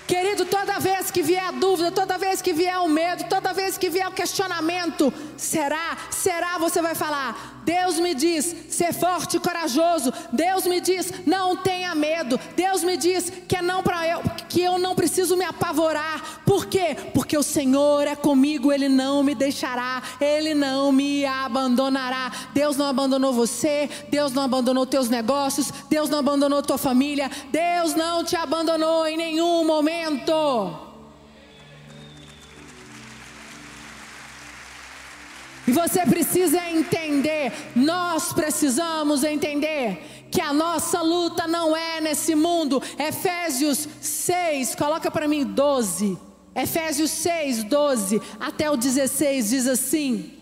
Querido, 0.05 0.45
toda 0.45 0.79
vez 0.79 1.09
que 1.09 1.23
vier 1.23 1.43
a 1.43 1.51
dúvida, 1.51 1.89
toda 1.89 2.17
vez 2.17 2.41
que 2.41 2.51
vier 2.51 2.77
o 2.79 2.89
medo, 2.89 3.23
toda 3.29 3.53
vez 3.53 3.77
que 3.77 3.89
vier 3.89 4.07
o 4.07 4.11
questionamento, 4.11 5.11
será? 5.37 5.97
Será? 6.11 6.57
Você 6.59 6.81
vai 6.81 6.93
falar: 6.93 7.62
Deus 7.65 7.99
me 7.99 8.13
diz, 8.13 8.55
ser 8.69 8.93
forte 8.93 9.37
e 9.37 9.39
corajoso. 9.39 10.13
Deus 10.31 10.65
me 10.65 10.79
diz, 10.81 11.11
não 11.25 11.57
tenha 11.57 11.95
medo. 11.95 12.39
Deus 12.55 12.83
me 12.83 12.97
diz 12.97 13.31
que 13.47 13.57
é 13.57 13.61
não 13.61 13.81
para 13.83 14.07
eu, 14.07 14.21
que 14.49 14.61
eu 14.61 14.77
não 14.77 14.95
preciso 14.95 15.35
me 15.37 15.45
apavorar. 15.45 16.41
Por 16.45 16.65
quê? 16.65 16.95
Porque 17.13 17.37
o 17.37 17.43
Senhor 17.43 18.07
é 18.07 18.15
comigo, 18.15 18.71
ele 18.71 18.89
não 18.89 19.23
me 19.23 19.33
deixará, 19.33 20.01
ele 20.19 20.53
não 20.53 20.91
me 20.91 21.25
abandonará. 21.25 22.31
Deus 22.53 22.77
não 22.77 22.85
abandonou 22.85 23.33
você, 23.33 23.89
Deus 24.09 24.33
não 24.33 24.43
abandonou 24.43 24.85
teus 24.85 25.09
negócios, 25.09 25.71
Deus 25.89 26.09
não 26.09 26.19
abandonou 26.19 26.61
tua 26.61 26.77
família, 26.77 27.29
Deus 27.51 27.95
não 27.95 28.23
te 28.23 28.35
abandonou 28.35 29.07
em 29.07 29.17
nenhum 29.17 29.65
momento 29.65 30.92
E 35.67 35.71
você 35.71 36.05
precisa 36.05 36.59
entender, 36.69 37.53
nós 37.75 38.33
precisamos 38.33 39.23
entender 39.23 40.27
que 40.29 40.41
a 40.41 40.51
nossa 40.51 41.01
luta 41.01 41.47
não 41.47 41.75
é 41.75 42.01
nesse 42.01 42.35
mundo. 42.35 42.81
Efésios 42.97 43.87
6, 44.01 44.75
coloca 44.75 45.09
para 45.09 45.27
mim 45.27 45.43
12. 45.45 46.17
Efésios 46.55 47.11
6, 47.11 47.63
12 47.63 48.21
até 48.39 48.69
o 48.69 48.75
16 48.75 49.49
diz 49.49 49.67
assim: 49.67 50.33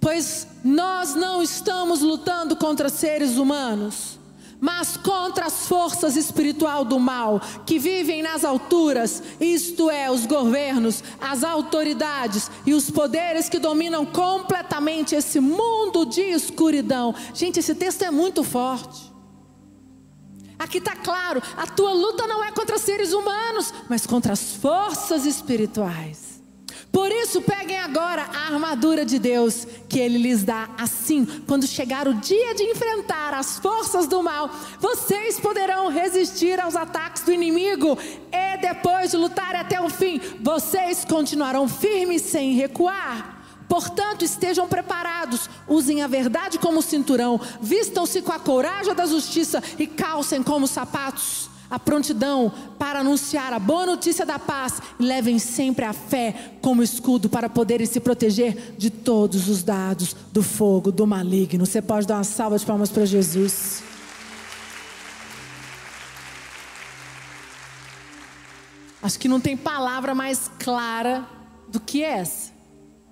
Pois 0.00 0.46
nós 0.62 1.14
não 1.14 1.42
estamos 1.42 2.02
lutando 2.02 2.54
contra 2.54 2.88
seres 2.88 3.36
humanos 3.36 4.18
mas 4.64 4.96
contra 4.96 5.44
as 5.44 5.68
forças 5.68 6.16
espiritual 6.16 6.86
do 6.86 6.98
mal 6.98 7.38
que 7.66 7.78
vivem 7.78 8.22
nas 8.22 8.46
alturas, 8.46 9.22
isto 9.38 9.90
é, 9.90 10.10
os 10.10 10.24
governos, 10.24 11.04
as 11.20 11.44
autoridades 11.44 12.50
e 12.64 12.72
os 12.72 12.90
poderes 12.90 13.46
que 13.46 13.58
dominam 13.58 14.06
completamente 14.06 15.14
esse 15.14 15.38
mundo 15.38 16.06
de 16.06 16.22
escuridão. 16.22 17.14
Gente, 17.34 17.60
esse 17.60 17.74
texto 17.74 18.04
é 18.04 18.10
muito 18.10 18.42
forte. 18.42 19.12
Aqui 20.58 20.78
está 20.78 20.96
claro: 20.96 21.42
a 21.58 21.66
tua 21.66 21.92
luta 21.92 22.26
não 22.26 22.42
é 22.42 22.50
contra 22.50 22.78
seres 22.78 23.12
humanos, 23.12 23.70
mas 23.86 24.06
contra 24.06 24.32
as 24.32 24.54
forças 24.54 25.26
espirituais. 25.26 26.33
Por 26.94 27.10
isso, 27.10 27.42
peguem 27.42 27.76
agora 27.76 28.22
a 28.32 28.52
armadura 28.52 29.04
de 29.04 29.18
Deus 29.18 29.66
que 29.88 29.98
Ele 29.98 30.16
lhes 30.16 30.44
dá. 30.44 30.68
Assim, 30.78 31.26
quando 31.44 31.66
chegar 31.66 32.06
o 32.06 32.14
dia 32.14 32.54
de 32.54 32.62
enfrentar 32.62 33.34
as 33.34 33.58
forças 33.58 34.06
do 34.06 34.22
mal, 34.22 34.48
vocês 34.78 35.40
poderão 35.40 35.88
resistir 35.88 36.60
aos 36.60 36.76
ataques 36.76 37.24
do 37.24 37.32
inimigo. 37.32 37.98
E 38.30 38.56
depois 38.58 39.10
de 39.10 39.16
lutar 39.16 39.56
até 39.56 39.80
o 39.80 39.90
fim, 39.90 40.20
vocês 40.40 41.04
continuarão 41.04 41.68
firmes 41.68 42.22
sem 42.22 42.52
recuar. 42.52 43.42
Portanto, 43.68 44.24
estejam 44.24 44.68
preparados, 44.68 45.50
usem 45.66 46.00
a 46.00 46.06
verdade 46.06 46.60
como 46.60 46.80
cinturão, 46.80 47.40
vistam-se 47.60 48.22
com 48.22 48.30
a 48.30 48.38
coragem 48.38 48.94
da 48.94 49.04
justiça 49.04 49.60
e 49.80 49.88
calcem 49.88 50.44
como 50.44 50.68
sapatos 50.68 51.50
a 51.74 51.78
prontidão 51.78 52.52
para 52.78 53.00
anunciar 53.00 53.52
a 53.52 53.58
boa 53.58 53.84
notícia 53.84 54.24
da 54.24 54.38
paz 54.38 54.80
e 54.96 55.02
levem 55.02 55.40
sempre 55.40 55.84
a 55.84 55.92
fé 55.92 56.52
como 56.62 56.84
escudo 56.84 57.28
para 57.28 57.48
poderem 57.48 57.84
se 57.84 57.98
proteger 57.98 58.76
de 58.78 58.90
todos 58.90 59.48
os 59.48 59.64
dados 59.64 60.14
do 60.32 60.40
fogo 60.40 60.92
do 60.92 61.04
maligno. 61.04 61.66
Você 61.66 61.82
pode 61.82 62.06
dar 62.06 62.14
uma 62.14 62.24
salva 62.24 62.56
de 62.56 62.64
palmas 62.64 62.90
para 62.90 63.04
Jesus. 63.04 63.82
Acho 69.02 69.18
que 69.18 69.26
não 69.26 69.40
tem 69.40 69.56
palavra 69.56 70.14
mais 70.14 70.48
clara 70.60 71.26
do 71.66 71.80
que 71.80 72.04
essa. 72.04 72.53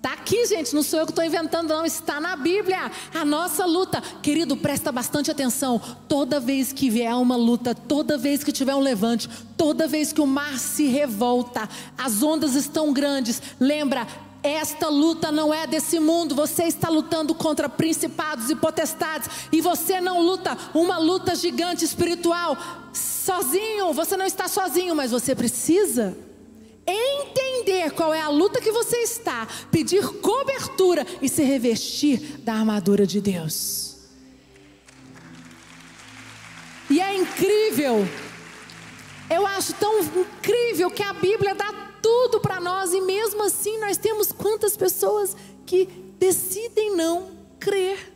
Está 0.03 0.15
aqui, 0.15 0.45
gente, 0.45 0.75
não 0.75 0.83
sou 0.83 0.99
eu 0.99 1.05
que 1.05 1.13
estou 1.13 1.23
inventando, 1.23 1.69
não. 1.69 1.85
Está 1.85 2.19
na 2.19 2.35
Bíblia. 2.35 2.91
A 3.13 3.23
nossa 3.23 3.65
luta. 3.65 4.03
Querido, 4.21 4.57
presta 4.57 4.91
bastante 4.91 5.31
atenção. 5.31 5.81
Toda 6.09 6.41
vez 6.41 6.73
que 6.73 6.89
vier 6.89 7.15
uma 7.15 7.37
luta, 7.37 7.73
toda 7.73 8.17
vez 8.17 8.43
que 8.43 8.51
tiver 8.51 8.75
um 8.75 8.81
levante, 8.81 9.29
toda 9.55 9.87
vez 9.87 10.11
que 10.11 10.19
o 10.19 10.27
mar 10.27 10.59
se 10.59 10.87
revolta, 10.87 11.69
as 11.97 12.21
ondas 12.21 12.53
estão 12.53 12.91
grandes. 12.91 13.41
Lembra, 13.57 14.05
esta 14.43 14.89
luta 14.89 15.31
não 15.31 15.53
é 15.53 15.65
desse 15.65 16.01
mundo. 16.01 16.35
Você 16.35 16.63
está 16.63 16.89
lutando 16.89 17.33
contra 17.33 17.69
principados 17.69 18.49
e 18.49 18.57
potestades. 18.57 19.29
E 19.53 19.61
você 19.61 20.01
não 20.01 20.19
luta 20.19 20.57
uma 20.73 20.97
luta 20.97 21.33
gigante 21.33 21.85
espiritual 21.85 22.57
sozinho. 22.91 23.93
Você 23.93 24.17
não 24.17 24.25
está 24.25 24.49
sozinho, 24.49 24.97
mas 24.97 25.11
você 25.11 25.33
precisa 25.33 26.13
entender 26.85 27.91
qual 27.91 28.13
é 28.13 28.21
a 28.21 28.29
luta 28.29 28.61
que 28.61 28.71
você 28.71 28.97
está, 28.97 29.47
pedir 29.71 30.05
cobertura 30.19 31.05
e 31.21 31.29
se 31.29 31.43
revestir 31.43 32.37
da 32.39 32.53
armadura 32.53 33.07
de 33.07 33.21
Deus. 33.21 33.97
E 36.89 36.99
é 36.99 37.15
incrível, 37.15 38.07
eu 39.29 39.47
acho 39.47 39.73
tão 39.73 39.99
incrível 39.99 40.91
que 40.91 41.01
a 41.01 41.13
Bíblia 41.13 41.55
dá 41.55 41.71
tudo 42.01 42.39
para 42.39 42.59
nós 42.59 42.93
e 42.93 43.01
mesmo 43.01 43.43
assim 43.43 43.79
nós 43.79 43.97
temos 43.97 44.31
quantas 44.31 44.75
pessoas 44.75 45.35
que 45.65 45.85
decidem 46.19 46.95
não 46.95 47.31
crer 47.59 48.12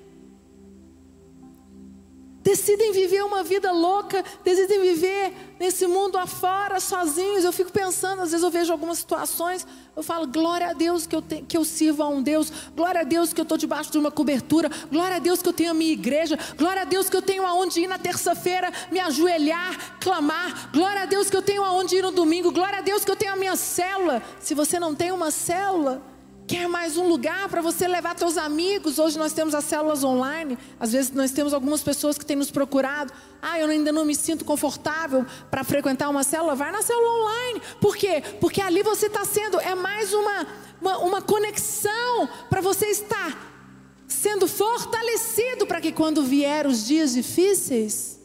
decidem 2.48 2.94
viver 2.94 3.26
uma 3.26 3.44
vida 3.44 3.74
louca, 3.74 4.24
decidem 4.42 4.80
viver 4.80 5.34
nesse 5.60 5.86
mundo 5.86 6.18
afora, 6.18 6.80
sozinhos. 6.80 7.44
Eu 7.44 7.52
fico 7.52 7.74
pensando, 7.74 8.22
às 8.22 8.32
vezes 8.32 8.42
eu 8.42 8.50
vejo 8.50 8.72
algumas 8.72 9.00
situações, 9.00 9.68
eu 9.94 10.02
falo, 10.02 10.26
glória 10.26 10.70
a 10.70 10.74
Deus 10.74 11.06
que 11.06 11.14
eu, 11.14 11.22
te, 11.22 11.42
que 11.42 11.58
eu 11.58 11.66
sirvo 11.66 12.04
a 12.04 12.08
um 12.08 12.22
Deus, 12.22 12.50
glória 12.74 13.02
a 13.02 13.04
Deus 13.04 13.34
que 13.34 13.42
eu 13.42 13.44
estou 13.44 13.58
debaixo 13.58 13.92
de 13.92 13.98
uma 13.98 14.10
cobertura, 14.10 14.72
glória 14.90 15.18
a 15.18 15.20
Deus 15.20 15.42
que 15.42 15.50
eu 15.50 15.52
tenho 15.52 15.72
a 15.72 15.74
minha 15.74 15.92
igreja, 15.92 16.40
glória 16.58 16.84
a 16.84 16.86
Deus 16.86 17.10
que 17.10 17.18
eu 17.18 17.22
tenho 17.22 17.46
aonde 17.46 17.82
ir 17.82 17.88
na 17.88 18.00
terça-feira, 18.00 18.72
me 18.90 19.02
ajoelhar, 19.02 20.00
clamar, 20.00 20.70
glória 20.72 21.02
a 21.02 21.06
Deus 21.06 21.30
que 21.30 21.36
eu 21.36 21.42
tenho 21.42 21.66
aonde 21.66 21.98
ir 21.98 22.02
no 22.02 22.12
domingo, 22.12 22.50
glória 22.50 22.80
a 22.80 22.82
Deus 22.82 23.04
que 23.04 23.12
eu 23.12 23.18
tenho 23.18 23.34
a 23.34 23.36
minha 23.36 23.58
célula. 23.58 24.24
Se 24.40 24.54
você 24.54 24.80
não 24.80 24.96
tem 24.96 25.12
uma 25.12 25.32
célula, 25.32 26.02
Quer 26.48 26.66
mais 26.70 26.96
um 26.96 27.06
lugar 27.10 27.50
para 27.50 27.62
você 27.62 27.86
levar 27.90 28.18
seus 28.18 28.38
amigos? 28.38 28.98
Hoje 29.00 29.18
nós 29.18 29.34
temos 29.34 29.54
as 29.54 29.66
células 29.66 30.02
online. 30.02 30.58
Às 30.80 30.94
vezes 30.94 31.12
nós 31.12 31.32
temos 31.32 31.54
algumas 31.54 31.84
pessoas 31.84 32.18
que 32.18 32.26
têm 32.26 32.38
nos 32.38 32.50
procurado. 32.50 33.12
Ah, 33.42 33.60
eu 33.60 33.68
ainda 33.68 33.92
não 33.92 34.06
me 34.06 34.16
sinto 34.16 34.46
confortável 34.46 35.26
para 35.52 35.66
frequentar 35.66 36.08
uma 36.08 36.24
célula. 36.24 36.56
Vai 36.56 36.72
na 36.72 36.82
célula 36.82 37.10
online. 37.22 37.62
Por 37.82 37.98
quê? 37.98 38.24
Porque 38.40 38.62
ali 38.62 38.82
você 38.82 39.08
está 39.08 39.26
sendo, 39.26 39.60
é 39.60 39.76
mais 39.76 40.14
uma, 40.14 40.48
uma, 40.80 40.98
uma 41.00 41.22
conexão 41.22 42.30
para 42.50 42.62
você 42.62 42.86
estar 42.86 44.06
sendo 44.08 44.48
fortalecido 44.48 45.68
para 45.68 45.82
que 45.82 45.92
quando 45.92 46.24
vier 46.24 46.66
os 46.66 46.88
dias 46.88 47.14
difíceis, 47.14 48.22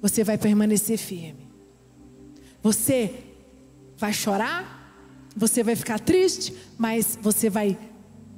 você 0.00 0.22
vai 0.22 0.38
permanecer 0.38 0.98
firme. 0.98 1.50
Você 2.62 3.12
vai 3.96 4.12
chorar, 4.12 4.83
você 5.36 5.62
vai 5.62 5.74
ficar 5.74 5.98
triste, 5.98 6.54
mas 6.78 7.18
você 7.20 7.50
vai 7.50 7.76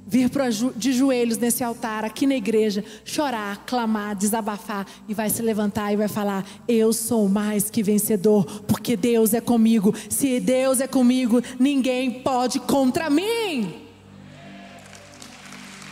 vir 0.07 0.31
de 0.77 0.93
joelhos 0.93 1.37
nesse 1.37 1.63
altar, 1.63 2.05
aqui 2.05 2.25
na 2.25 2.35
igreja, 2.35 2.83
chorar, 3.03 3.65
clamar, 3.65 4.15
desabafar 4.15 4.87
e 5.07 5.13
vai 5.13 5.29
se 5.29 5.41
levantar 5.41 5.91
e 5.91 5.97
vai 5.97 6.07
falar: 6.07 6.45
Eu 6.67 6.93
sou 6.93 7.27
mais 7.27 7.69
que 7.69 7.83
vencedor, 7.83 8.45
porque 8.63 8.95
Deus 8.95 9.33
é 9.33 9.41
comigo. 9.41 9.93
Se 10.09 10.39
Deus 10.39 10.79
é 10.79 10.87
comigo, 10.87 11.41
ninguém 11.59 12.21
pode 12.21 12.59
contra 12.61 13.09
mim. 13.09 13.83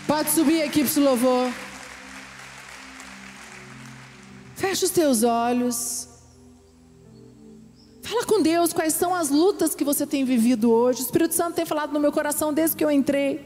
Pode 0.08 0.30
subir 0.32 0.62
aqui 0.62 0.84
para 0.84 1.02
o 1.02 1.04
louvor. 1.04 1.52
Feche 4.56 4.86
os 4.86 4.92
teus 4.92 5.24
olhos. 5.24 6.15
Fala 8.06 8.24
com 8.24 8.40
Deus 8.40 8.72
quais 8.72 8.94
são 8.94 9.16
as 9.16 9.32
lutas 9.32 9.74
que 9.74 9.84
você 9.84 10.06
tem 10.06 10.24
vivido 10.24 10.70
hoje. 10.70 11.02
O 11.02 11.06
Espírito 11.06 11.34
Santo 11.34 11.56
tem 11.56 11.66
falado 11.66 11.92
no 11.92 12.00
meu 12.00 12.12
coração 12.12 12.54
desde 12.54 12.76
que 12.76 12.86
eu 12.86 12.92
entrei. 12.92 13.44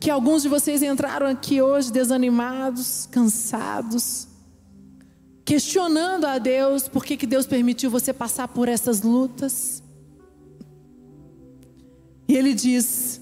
Que 0.00 0.10
alguns 0.10 0.42
de 0.42 0.48
vocês 0.48 0.82
entraram 0.82 1.28
aqui 1.28 1.62
hoje 1.62 1.92
desanimados, 1.92 3.08
cansados, 3.08 4.26
questionando 5.44 6.24
a 6.24 6.38
Deus 6.38 6.88
por 6.88 7.04
que, 7.04 7.16
que 7.16 7.24
Deus 7.24 7.46
permitiu 7.46 7.88
você 7.88 8.12
passar 8.12 8.48
por 8.48 8.68
essas 8.68 9.02
lutas. 9.02 9.80
E 12.26 12.36
Ele 12.36 12.52
diz: 12.52 13.20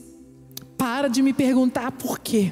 para 0.78 1.08
de 1.08 1.20
me 1.20 1.34
perguntar 1.34 1.92
por 1.92 2.18
quê. 2.18 2.50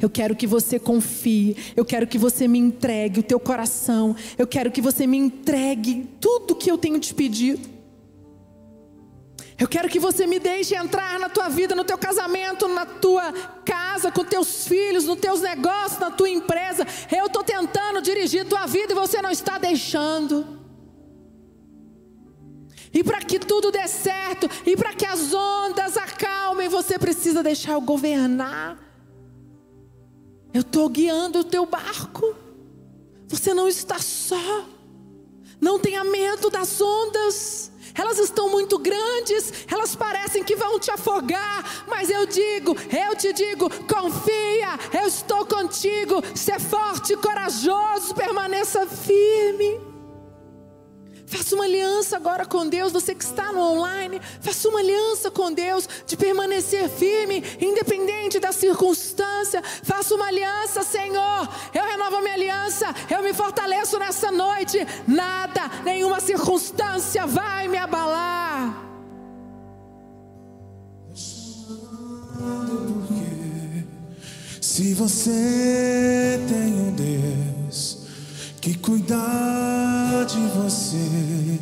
Eu 0.00 0.08
quero 0.08 0.34
que 0.34 0.46
você 0.46 0.78
confie, 0.78 1.56
eu 1.76 1.84
quero 1.84 2.06
que 2.06 2.16
você 2.16 2.48
me 2.48 2.58
entregue 2.58 3.20
o 3.20 3.22
teu 3.22 3.38
coração, 3.38 4.16
eu 4.38 4.46
quero 4.46 4.70
que 4.70 4.80
você 4.80 5.06
me 5.06 5.18
entregue 5.18 6.08
tudo 6.18 6.56
que 6.56 6.70
eu 6.70 6.78
tenho 6.78 6.98
te 6.98 7.12
pedido. 7.12 7.68
Eu 9.58 9.68
quero 9.68 9.90
que 9.90 10.00
você 10.00 10.26
me 10.26 10.38
deixe 10.38 10.74
entrar 10.74 11.18
na 11.18 11.28
tua 11.28 11.50
vida, 11.50 11.74
no 11.74 11.84
teu 11.84 11.98
casamento, 11.98 12.66
na 12.66 12.86
tua 12.86 13.30
casa, 13.62 14.10
com 14.10 14.24
teus 14.24 14.66
filhos, 14.66 15.04
nos 15.04 15.20
teus 15.20 15.42
negócios, 15.42 16.00
na 16.00 16.10
tua 16.10 16.30
empresa. 16.30 16.86
Eu 17.14 17.26
estou 17.26 17.44
tentando 17.44 18.00
dirigir 18.00 18.46
tua 18.46 18.64
vida 18.64 18.92
e 18.92 18.96
você 18.96 19.20
não 19.20 19.30
está 19.30 19.58
deixando. 19.58 20.58
E 22.90 23.04
para 23.04 23.18
que 23.18 23.38
tudo 23.38 23.70
dê 23.70 23.86
certo, 23.86 24.48
e 24.64 24.74
para 24.78 24.94
que 24.94 25.04
as 25.04 25.34
ondas 25.34 25.94
acalmem, 25.98 26.66
você 26.70 26.98
precisa 26.98 27.42
deixar 27.42 27.72
eu 27.72 27.82
governar. 27.82 28.89
Eu 30.52 30.62
estou 30.62 30.88
guiando 30.88 31.40
o 31.40 31.44
teu 31.44 31.64
barco. 31.64 32.34
Você 33.28 33.54
não 33.54 33.68
está 33.68 33.98
só. 33.98 34.64
Não 35.60 35.78
tenha 35.78 36.02
medo 36.02 36.50
das 36.50 36.80
ondas. 36.80 37.70
Elas 37.94 38.18
estão 38.18 38.48
muito 38.48 38.78
grandes, 38.78 39.52
elas 39.70 39.96
parecem 39.96 40.44
que 40.44 40.54
vão 40.54 40.78
te 40.78 40.90
afogar, 40.92 41.84
mas 41.88 42.08
eu 42.08 42.24
digo, 42.24 42.76
eu 43.08 43.16
te 43.16 43.32
digo, 43.32 43.68
confia, 43.86 44.78
eu 45.00 45.08
estou 45.08 45.44
contigo, 45.44 46.22
ser 46.34 46.60
forte, 46.60 47.16
corajoso, 47.16 48.14
permaneça 48.14 48.86
firme. 48.86 49.89
Faça 51.30 51.54
uma 51.54 51.62
aliança 51.62 52.16
agora 52.16 52.44
com 52.44 52.68
Deus, 52.68 52.90
você 52.90 53.14
que 53.14 53.22
está 53.22 53.52
no 53.52 53.60
online, 53.60 54.20
faça 54.40 54.68
uma 54.68 54.80
aliança 54.80 55.30
com 55.30 55.52
Deus 55.52 55.88
de 56.04 56.16
permanecer 56.16 56.88
firme, 56.88 57.44
independente 57.60 58.40
da 58.40 58.50
circunstância. 58.50 59.62
Faça 59.62 60.12
uma 60.16 60.26
aliança, 60.26 60.82
Senhor. 60.82 61.48
Eu 61.72 61.84
renovo 61.84 62.20
minha 62.20 62.34
aliança, 62.34 62.92
eu 63.08 63.22
me 63.22 63.32
fortaleço 63.32 63.96
nessa 63.96 64.32
noite. 64.32 64.84
Nada, 65.06 65.70
nenhuma 65.84 66.18
circunstância 66.18 67.24
vai 67.28 67.68
me 67.68 67.78
abalar. 67.78 68.88
Se 74.60 74.94
você 74.94 76.40
tem 76.48 76.74
um 76.74 76.92
Deus 76.92 77.98
que 78.60 78.76
cuidar 78.76 79.49
você 80.70 81.58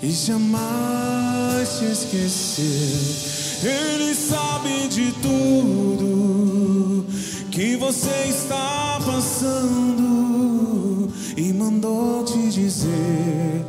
e 0.00 0.10
jamais 0.12 1.68
te 1.78 1.86
esquecer. 1.86 3.68
Ele 3.68 4.14
sabe 4.14 4.86
de 4.88 5.10
tudo 5.20 7.04
que 7.50 7.74
você 7.76 8.28
está 8.28 9.00
passando 9.04 11.12
e 11.36 11.52
mandou 11.52 12.24
te 12.24 12.50
dizer 12.50 13.66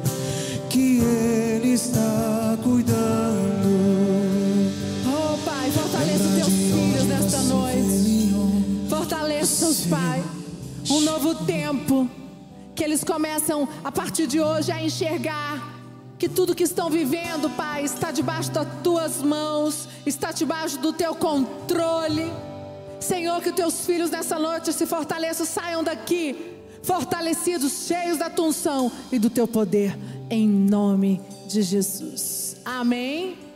que 0.69 0.99
Ele 0.99 1.73
está 1.73 2.55
cuidando. 2.63 3.67
Oh 5.07 5.37
Pai, 5.43 5.71
fortaleça 5.71 6.29
teus 6.35 6.49
filhos 6.49 7.07
nesta 7.07 7.41
noite. 7.41 8.31
Fortaleça-os, 8.87 9.87
Pai. 9.87 10.21
Um 10.87 11.01
novo 11.01 11.33
tempo 11.45 12.07
eles 12.91 13.05
começam 13.05 13.67
a 13.85 13.91
partir 13.91 14.27
de 14.27 14.41
hoje 14.41 14.69
a 14.69 14.83
enxergar 14.83 15.79
que 16.19 16.27
tudo 16.27 16.53
que 16.53 16.63
estão 16.63 16.89
vivendo, 16.89 17.49
Pai, 17.55 17.85
está 17.85 18.11
debaixo 18.11 18.51
das 18.51 18.67
tuas 18.83 19.21
mãos, 19.21 19.87
está 20.05 20.33
debaixo 20.33 20.77
do 20.77 20.91
teu 20.91 21.15
controle. 21.15 22.29
Senhor, 22.99 23.41
que 23.41 23.53
teus 23.53 23.85
filhos 23.85 24.11
nessa 24.11 24.37
noite 24.37 24.73
se 24.73 24.85
fortaleçam, 24.85 25.45
saiam 25.45 25.81
daqui 25.81 26.57
fortalecidos, 26.83 27.87
cheios 27.87 28.17
da 28.17 28.29
tua 28.29 28.47
unção 28.47 28.91
e 29.09 29.17
do 29.17 29.29
teu 29.29 29.47
poder, 29.47 29.97
em 30.29 30.45
nome 30.47 31.21
de 31.47 31.61
Jesus. 31.61 32.57
Amém. 32.65 33.50